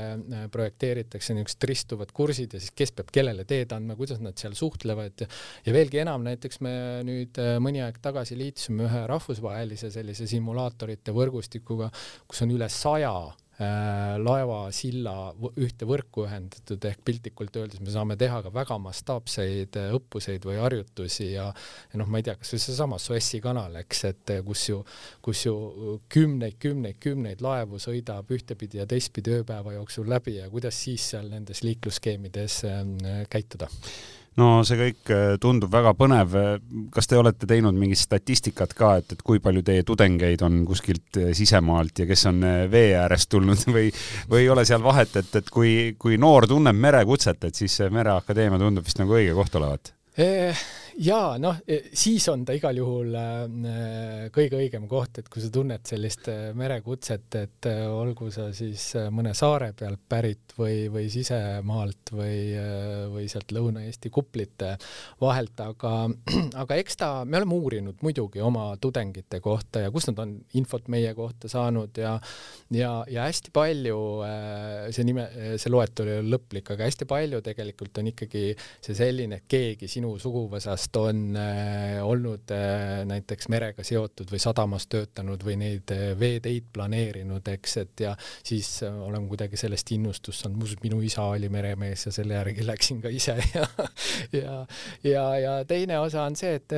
projekteeritakse 0.53 1.37
niisugused 1.37 1.69
ristuvad 1.71 2.15
kursid 2.17 2.57
ja 2.57 2.63
siis 2.63 2.75
kes 2.77 2.95
peab 2.97 3.13
kellele 3.15 3.47
teed 3.49 3.73
andma, 3.77 3.97
kuidas 3.99 4.21
nad 4.23 4.39
seal 4.41 4.57
suhtlevad. 4.59 5.25
Ja, 5.25 5.29
ja 5.67 5.75
veelgi 5.75 6.03
enam, 6.03 6.20
näiteks 6.27 6.61
me 6.65 6.73
nüüd 7.07 7.39
äh, 7.41 7.59
mõni 7.63 7.83
aeg 7.85 8.01
tagasi 8.03 8.39
liitusime 8.39 8.87
ühe 8.89 9.05
rahvusvahelise 9.11 9.93
sellise 9.95 10.29
simulaatorite 10.31 11.15
võrgustikuga, 11.17 11.91
kus 12.29 12.43
on 12.45 12.53
üle 12.55 12.69
saja 12.73 13.13
äh, 13.27 14.17
laevasilla 14.23 15.15
ühte 15.61 15.89
võrku 15.89 16.27
ühendatud 16.27 16.85
ehk 16.91 17.03
piltlikult 17.07 17.57
öeldes 17.61 17.83
me 17.85 17.95
saame 17.95 18.19
teha 18.21 18.43
ka 18.47 18.53
väga 18.55 18.79
mastaapseid 18.83 19.81
äh, 19.81 19.91
õppuseid 19.97 20.47
või 20.49 20.61
harjutusi 20.61 21.33
ja, 21.33 21.49
ja 21.93 22.03
noh, 22.03 22.09
ma 22.11 22.21
ei 22.21 22.29
tea, 22.29 22.37
kas 22.41 22.55
või 22.55 22.63
seesama 22.67 23.01
Suessi 23.03 23.43
kanal, 23.45 23.81
eks, 23.83 24.05
et 24.13 24.37
kus 24.47 24.69
ju, 24.69 24.79
kus 25.25 25.45
ju 25.49 25.57
kümneid, 26.13 26.61
kümneid, 26.63 27.01
kümneid 27.03 27.45
laevu 27.45 27.83
sõidab 27.83 28.31
ühtepidi 28.37 28.83
ja 28.83 28.89
teistpidi 28.91 29.41
ööpäeva 29.41 29.75
jooksul 29.77 30.09
läbi 30.11 30.39
ja 30.39 30.49
kuidas 30.53 30.79
siis 30.87 31.11
seal 31.15 31.29
nendes 31.33 31.65
liiklusskeemides 31.67 32.63
käituda 33.31 33.69
no 34.41 34.49
see 34.67 34.79
kõik 34.79 35.13
äh, 35.13 35.35
tundub 35.43 35.73
väga 35.73 35.93
põnev. 35.99 36.37
kas 36.95 37.09
te 37.11 37.19
olete 37.21 37.49
teinud 37.51 37.77
mingit 37.77 38.01
statistikat 38.01 38.75
ka, 38.79 38.95
et, 39.01 39.15
et 39.15 39.23
kui 39.27 39.43
palju 39.43 39.63
teie 39.67 39.85
tudengeid 39.87 40.43
on 40.47 40.63
kuskilt 40.69 41.21
äh, 41.21 41.31
sisemaalt 41.37 42.03
ja 42.03 42.09
kes 42.11 42.27
on 42.31 42.43
äh, 42.47 42.65
vee 42.73 42.95
äärest 42.99 43.31
tulnud 43.35 43.65
või, 43.77 43.93
või 44.31 44.45
ei 44.45 44.51
ole 44.53 44.67
seal 44.69 44.83
vahet, 44.85 45.17
et, 45.21 45.33
et 45.43 45.51
kui, 45.53 45.95
kui 45.99 46.19
noor 46.21 46.49
tunneb 46.51 46.77
merekutset, 46.77 47.51
et 47.51 47.65
siis 47.65 47.81
Mereakadeemia 47.91 48.61
tundub 48.61 48.87
vist 48.87 49.01
nagu 49.01 49.17
õige 49.19 49.37
koht 49.37 49.57
olevat? 49.61 49.95
Jaa, 51.01 51.39
noh, 51.41 51.57
e, 51.65 51.79
siis 51.97 52.27
on 52.29 52.43
ta 52.45 52.53
igal 52.57 52.77
juhul 52.77 53.15
äh, 53.17 54.27
kõige 54.35 54.59
õigem 54.59 54.85
koht, 54.91 55.21
et 55.21 55.29
kui 55.33 55.41
sa 55.41 55.49
tunned 55.53 55.87
sellist 55.89 56.29
äh, 56.29 56.51
merekutset, 56.57 57.37
et 57.41 57.69
äh, 57.71 57.87
olgu 57.89 58.29
sa 58.35 58.51
siis 58.57 58.85
mõne 59.15 59.33
saare 59.37 59.71
pealt 59.79 60.03
pärit 60.11 60.53
või, 60.59 60.91
või 60.93 61.07
sisemaalt 61.13 62.13
või, 62.13 62.35
või 63.15 63.29
sealt 63.33 63.55
Lõuna-Eesti 63.57 64.13
kuplite 64.13 64.75
vahelt, 65.23 65.63
aga, 65.65 65.95
aga 66.65 66.81
eks 66.83 67.01
ta, 67.01 67.11
me 67.25 67.41
oleme 67.41 67.57
uurinud 67.57 68.05
muidugi 68.05 68.45
oma 68.45 68.69
tudengite 68.81 69.41
kohta 69.41 69.87
ja 69.87 69.95
kust 69.95 70.13
nad 70.13 70.21
on 70.27 70.37
infot 70.61 70.91
meie 70.93 71.15
kohta 71.17 71.49
saanud 71.49 71.97
ja, 72.03 72.17
ja, 72.77 72.93
ja 73.09 73.25
hästi 73.29 73.55
palju, 73.57 73.99
see 74.93 75.09
nime, 75.09 75.27
see 75.57 75.73
loetelu 75.73 76.13
ei 76.13 76.21
ole 76.21 76.35
lõplik, 76.37 76.75
aga 76.75 76.85
hästi 76.89 77.09
palju 77.09 77.41
tegelikult 77.47 78.03
on 78.03 78.13
ikkagi 78.13 78.45
see 78.59 78.97
selline, 78.99 79.41
et 79.41 79.49
keegi 79.51 79.89
sinu 79.89 80.13
suguvõsast 80.21 80.90
aastast 80.91 80.97
on 80.97 81.37
äh, 81.37 82.03
olnud 82.03 82.51
äh, 82.51 83.05
näiteks 83.07 83.49
merega 83.49 83.83
seotud 83.85 84.31
või 84.31 84.39
sadamas 84.41 84.87
töötanud 84.89 85.43
või 85.45 85.57
neid 85.57 85.91
äh, 85.91 86.19
veeteid 86.19 86.65
planeerinud, 86.73 87.47
eks, 87.49 87.77
et 87.77 88.01
ja 88.01 88.17
siis 88.43 88.83
olen 88.83 89.29
kuidagi 89.29 89.57
sellest 89.57 89.91
innustust 89.93 90.43
saanud, 90.43 90.59
muuseas 90.59 90.83
minu 90.83 91.01
isa 91.03 91.23
oli 91.23 91.49
meremees 91.49 92.07
ja 92.07 92.13
selle 92.13 92.35
järgi 92.35 92.67
läksin 92.67 93.01
ka 93.01 93.09
ise 93.09 93.37
ja 93.55 93.67
ja, 94.33 94.67
ja, 95.05 95.25
ja 95.39 95.65
teine 95.65 95.99
osa 96.01 96.25
on 96.25 96.37
see, 96.37 96.55
et 96.59 96.73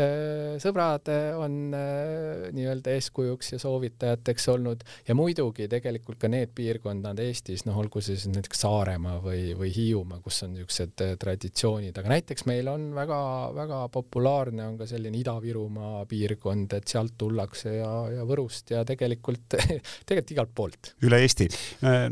sõbrad 0.63 1.09
on 1.39 1.73
nii-öelda 1.73 2.93
eeskujuks 2.97 3.53
ja 3.55 3.59
soovitajateks 3.63 4.49
olnud. 4.53 4.83
Ja 5.09 5.15
muidugi 5.15 5.69
tegelikult 5.71 6.21
ka 6.23 6.31
need 6.31 6.53
piirkonnad 6.55 7.19
Eestis, 7.23 7.65
noh, 7.67 7.79
olgu 7.79 8.03
see 8.03 8.17
siis 8.17 8.33
näiteks 8.33 8.65
Saaremaa 8.65 9.19
või, 9.23 9.53
või 9.59 9.73
Hiiumaa, 9.75 10.21
kus 10.25 10.43
on 10.47 10.57
niisugused 10.57 11.05
traditsioonid, 11.23 11.97
aga 11.99 12.15
näiteks 12.15 12.47
meil 12.51 12.69
on 12.73 12.91
väga-väga 12.97 13.83
populaarne 13.93 14.65
on 14.67 14.79
ka 14.81 14.89
selline 14.89 15.19
Ida-Virumaa 15.21 16.07
piirkond, 16.11 16.79
et 16.79 16.89
sealt 16.89 17.15
tullakse 17.21 17.77
ja, 17.77 17.91
ja 18.19 18.27
Võrust 18.29 18.73
ja 18.75 18.83
tegelikult, 18.89 19.59
tegelikult 20.09 20.35
igalt 20.37 20.55
poolt. 20.55 20.95
üle 21.07 21.21
Eesti. 21.23 21.49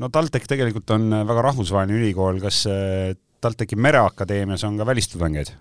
no 0.01 0.11
TalTech 0.13 0.49
tegelikult 0.51 0.95
on 0.97 1.11
väga 1.29 1.49
rahvusvaheline 1.51 1.99
ülikool, 2.01 2.41
kas 2.43 2.63
eh, 2.71 3.17
TalTechi 3.41 3.79
Mereakadeemias 3.81 4.65
on 4.69 4.79
ka 4.81 4.87
välistudengeid? 4.89 5.55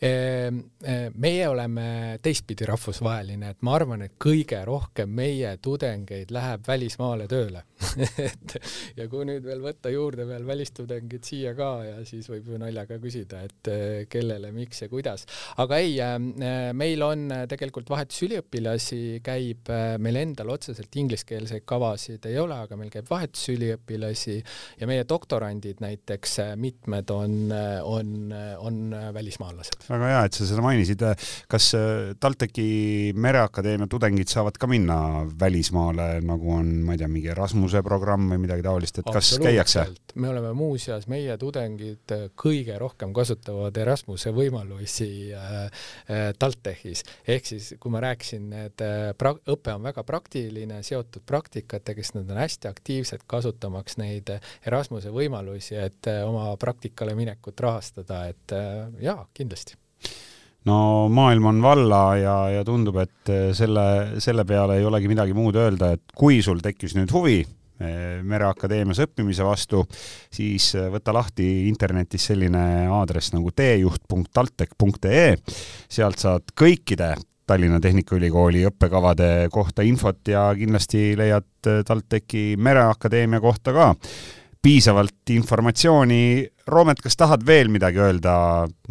Ehm, 0.00 0.58
ehm, 0.84 1.14
meie 1.16 1.46
oleme 1.48 2.18
teistpidi 2.20 2.66
rahvusvaheline, 2.68 3.54
et 3.54 3.62
ma 3.64 3.78
arvan, 3.78 4.02
et 4.04 4.12
kõige 4.20 4.58
rohkem 4.68 5.08
meie 5.08 5.54
tudengeid 5.64 6.34
läheb 6.36 6.66
välismaale 6.68 7.24
tööle 7.30 7.62
et 8.26 8.56
ja 8.98 9.06
kui 9.08 9.24
nüüd 9.24 9.46
veel 9.48 9.62
võtta 9.64 9.88
juurde 9.88 10.26
veel 10.28 10.44
välistudengid 10.44 11.24
siia 11.24 11.54
ka 11.56 11.70
ja 11.86 11.94
siis 12.04 12.28
võib 12.28 12.50
ju 12.52 12.60
naljaga 12.60 12.98
küsida, 13.00 13.40
et 13.48 13.70
eh, 13.72 13.94
kellele, 14.12 14.50
miks 14.52 14.82
ja 14.84 14.90
kuidas. 14.92 15.24
aga 15.64 15.80
ei, 15.80 15.96
ehm, 16.04 16.28
meil 16.76 17.06
on 17.06 17.32
tegelikult 17.48 17.88
vahetusüliõpilasi, 17.94 19.00
käib 19.24 19.72
meil 20.04 20.20
endal 20.20 20.52
otseselt 20.58 20.92
ingliskeelseid 21.00 21.64
kavasid 21.64 22.28
ei 22.28 22.36
ole, 22.42 22.60
aga 22.66 22.76
meil 22.76 22.92
käib 22.92 23.08
vahetusüliõpilasi 23.08 24.36
ja 24.82 24.92
meie 24.92 25.08
doktorandid 25.08 25.80
näiteks 25.80 26.38
mitmed 26.60 27.16
on, 27.16 27.40
on, 27.96 28.14
on 28.60 28.84
välismaalased 29.16 29.85
väga 29.90 30.10
hea, 30.10 30.22
et 30.26 30.36
sa 30.36 30.46
seda 30.48 30.62
mainisid. 30.64 31.02
kas 31.50 31.68
äh, 31.76 32.14
TalTechi 32.20 33.12
Mereakadeemia 33.16 33.88
tudengid 33.90 34.30
saavad 34.30 34.58
ka 34.58 34.68
minna 34.70 34.98
välismaale, 35.40 36.20
nagu 36.26 36.52
on, 36.58 36.72
ma 36.86 36.96
ei 36.96 37.00
tea, 37.02 37.10
mingi 37.10 37.30
Erasmuse 37.32 37.82
programm 37.86 38.30
või 38.32 38.42
midagi 38.46 38.64
taolist, 38.66 39.00
et 39.00 39.10
kas 39.12 39.34
käiakse? 39.42 39.86
me 40.16 40.30
oleme 40.30 40.52
muuseas, 40.56 41.06
meie 41.12 41.36
tudengid 41.38 42.14
kõige 42.40 42.78
rohkem 42.80 43.12
kasutavad 43.16 43.76
Erasmuse 43.76 44.32
võimalusi 44.36 45.10
äh, 45.36 45.54
äh, 46.10 46.26
TalTechis. 46.38 47.04
ehk 47.28 47.50
siis, 47.52 47.72
kui 47.80 47.92
ma 47.92 48.02
rääkisin, 48.04 48.48
et 48.66 48.84
pra-, 49.18 49.36
õpe 49.52 49.74
on 49.76 49.84
väga 49.86 50.04
praktiline, 50.08 50.82
seotud 50.86 51.24
praktikatega, 51.26 52.02
siis 52.02 52.16
nad 52.16 52.32
on 52.32 52.42
hästi 52.42 52.70
aktiivsed 52.72 53.26
kasutamaks 53.28 54.00
neid 54.00 54.32
Erasmuse 54.66 55.12
võimalusi, 55.14 55.76
et 55.80 56.10
oma 56.24 56.48
praktikale 56.60 57.14
minekut 57.18 57.60
rahastada, 57.60 58.24
et 58.32 58.56
jaa, 59.02 59.26
kindlasti 59.36 59.75
no 60.66 61.08
maailm 61.12 61.52
on 61.52 61.60
valla 61.62 62.00
ja, 62.18 62.36
ja 62.56 62.64
tundub, 62.66 62.98
et 63.02 63.30
eh, 63.32 63.50
selle, 63.56 63.86
selle 64.22 64.44
peale 64.48 64.80
ei 64.80 64.88
olegi 64.88 65.10
midagi 65.10 65.36
muud 65.36 65.58
öelda, 65.60 65.92
et 65.94 66.16
kui 66.16 66.40
sul 66.44 66.62
tekkis 66.64 66.96
nüüd 66.98 67.12
huvi 67.14 67.38
eh, 67.42 68.18
Mereakadeemias 68.26 69.02
õppimise 69.06 69.46
vastu, 69.46 69.84
siis 70.32 70.72
eh, 70.74 70.88
võta 70.92 71.14
lahti 71.16 71.68
internetis 71.70 72.28
selline 72.32 72.66
aadress 72.98 73.34
nagu 73.36 73.52
teejuht.taltech.ee. 73.54 75.32
sealt 75.88 76.22
saad 76.22 76.54
kõikide 76.58 77.14
Tallinna 77.46 77.78
Tehnikaülikooli 77.78 78.64
õppekavade 78.66 79.46
kohta 79.54 79.84
infot 79.86 80.18
ja 80.26 80.48
kindlasti 80.58 81.12
leiad 81.18 81.68
TalTechi 81.86 82.56
Mereakadeemia 82.58 83.38
kohta 83.44 83.74
ka 83.76 83.92
piisavalt 84.66 85.30
informatsiooni. 85.30 86.22
Roomet, 86.66 86.98
kas 87.04 87.14
tahad 87.18 87.44
veel 87.46 87.70
midagi 87.70 88.00
öelda 88.02 88.34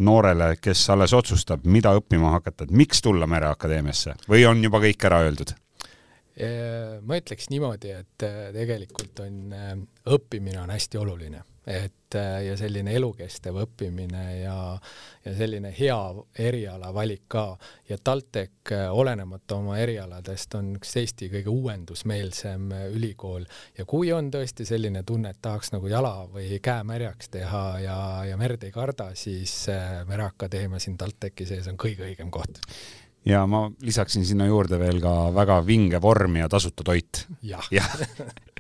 noorele, 0.08 0.54
kes 0.62 0.86
alles 0.94 1.14
otsustab, 1.18 1.66
mida 1.68 1.92
õppima 1.98 2.32
hakata, 2.38 2.64
et 2.64 2.72
miks 2.72 3.04
tulla 3.04 3.28
Mereakadeemiasse 3.28 4.16
või 4.32 4.46
on 4.48 4.64
juba 4.64 4.84
kõik 4.88 5.08
ära 5.10 5.22
öeldud? 5.28 5.56
ma 6.36 7.16
ütleks 7.16 7.48
niimoodi, 7.48 7.94
et 7.96 8.24
äh, 8.28 8.40
tegelikult 8.52 9.22
on, 9.24 9.36
äh, 9.56 9.70
õppimine 10.12 10.58
on 10.60 10.74
hästi 10.74 11.00
oluline 11.00 11.40
et 11.68 12.16
äh, 12.16 12.44
ja 12.46 12.56
selline 12.58 12.94
elukestev 12.96 13.58
õppimine 13.64 14.24
ja, 14.44 14.58
ja 15.26 15.34
selline 15.38 15.72
hea 15.74 15.98
erialavalik 16.40 17.24
ka 17.32 17.46
ja 17.90 17.98
TalTech, 17.98 18.72
äh, 18.72 18.86
olenemata 18.94 19.58
oma 19.58 19.80
erialadest, 19.82 20.54
on 20.60 20.76
üks 20.80 20.96
Eesti 21.02 21.30
kõige 21.34 21.54
uuendusmeelsem 21.54 22.70
äh, 22.76 22.86
ülikool 22.94 23.48
ja 23.78 23.88
kui 23.90 24.14
on 24.14 24.30
tõesti 24.34 24.68
selline 24.68 25.04
tunne, 25.04 25.34
et 25.34 25.42
tahaks 25.42 25.74
nagu 25.74 25.90
jala 25.90 26.14
või 26.32 26.60
käe 26.64 26.86
märjaks 26.86 27.34
teha 27.34 27.66
ja, 27.84 27.98
ja 28.30 28.38
merd 28.38 28.64
ei 28.64 28.74
karda, 28.76 29.12
siis 29.18 29.66
Mereakadeemia 30.08 30.80
siin 30.82 31.00
TalTechi 31.02 31.48
sees 31.50 31.68
on 31.72 31.80
kõige 31.82 32.06
õigem 32.06 32.30
koht 32.34 32.62
ja 33.26 33.42
ma 33.50 33.66
lisaksin 33.82 34.26
sinna 34.26 34.46
juurde 34.46 34.78
veel 34.80 35.02
ka 35.02 35.16
väga 35.34 35.60
vinge 35.66 36.02
vorm 36.02 36.38
ja 36.38 36.50
tasuta 36.50 36.86
toit. 36.86 37.26
jah 37.42 37.66
ja. 37.74 37.86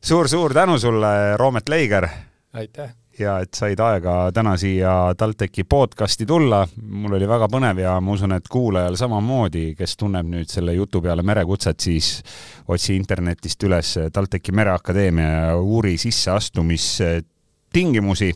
suur-suur 0.00 0.54
tänu 0.54 0.78
sulle, 0.78 1.36
Roomet 1.36 1.68
Leiger! 1.68 2.08
aitäh! 2.52 2.94
ja 3.18 3.40
et 3.44 3.54
said 3.54 3.78
aega 3.80 4.32
täna 4.34 4.56
siia 4.58 5.14
TalTechi 5.18 5.64
podcasti 5.64 6.26
tulla. 6.26 6.68
mul 6.82 7.12
oli 7.14 7.28
väga 7.28 7.48
põnev 7.50 7.78
ja 7.78 8.00
ma 8.00 8.12
usun, 8.12 8.32
et 8.32 8.48
kuulajal 8.50 8.96
samamoodi, 8.98 9.74
kes 9.78 9.96
tunneb 9.96 10.26
nüüd 10.30 10.48
selle 10.50 10.72
jutu 10.74 11.02
peale 11.02 11.22
merekutset, 11.22 11.80
siis 11.80 12.22
otsi 12.68 12.96
internetist 12.96 13.62
üles 13.62 13.98
TalTechi 14.12 14.52
Mereakadeemia 14.52 15.30
ja 15.30 15.56
uuri 15.56 15.98
sisseastumistingimusi 15.98 18.32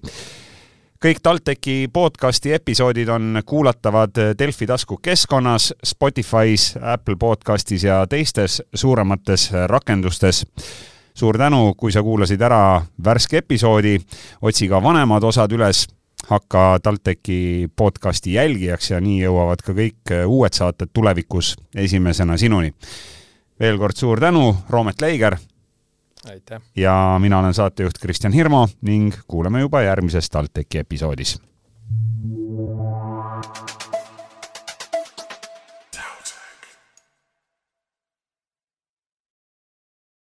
kõik 0.98 1.20
TalTechi 1.22 1.88
podcasti 1.92 2.52
episoodid 2.52 3.08
on 3.08 3.42
kuulatavad 3.46 4.10
Delfi 4.38 4.66
taskukeskkonnas, 4.66 5.74
Spotify's, 5.86 6.72
Apple 6.82 7.16
podcastis 7.16 7.84
ja 7.84 8.06
teistes 8.06 8.62
suuremates 8.74 9.50
rakendustes. 9.66 10.46
suur 11.14 11.38
tänu, 11.38 11.74
kui 11.74 11.92
sa 11.92 12.02
kuulasid 12.02 12.40
ära 12.40 12.82
värske 13.04 13.38
episoodi, 13.38 13.98
otsi 14.42 14.68
ka 14.68 14.82
vanemad 14.82 15.24
osad 15.24 15.52
üles, 15.52 15.86
hakka 16.26 16.78
TalTechi 16.82 17.68
podcasti 17.76 18.32
jälgijaks 18.32 18.90
ja 18.90 19.00
nii 19.00 19.22
jõuavad 19.22 19.62
ka 19.62 19.72
kõik 19.72 20.14
uued 20.26 20.52
saated 20.52 20.90
tulevikus 20.92 21.56
esimesena 21.74 22.36
sinuni. 22.36 22.72
veel 23.60 23.78
kord 23.78 23.96
suur 23.96 24.20
tänu, 24.20 24.56
Roomet 24.70 25.00
Leiger! 25.00 25.38
ja 26.76 27.16
mina 27.20 27.38
olen 27.38 27.54
saatejuht 27.54 27.98
Kristjan 28.00 28.32
Hirmu 28.32 28.66
ning 28.80 29.14
kuuleme 29.28 29.60
juba 29.60 29.82
järgmises 29.82 30.30
TalTechi 30.30 30.78
episoodis. 30.78 31.38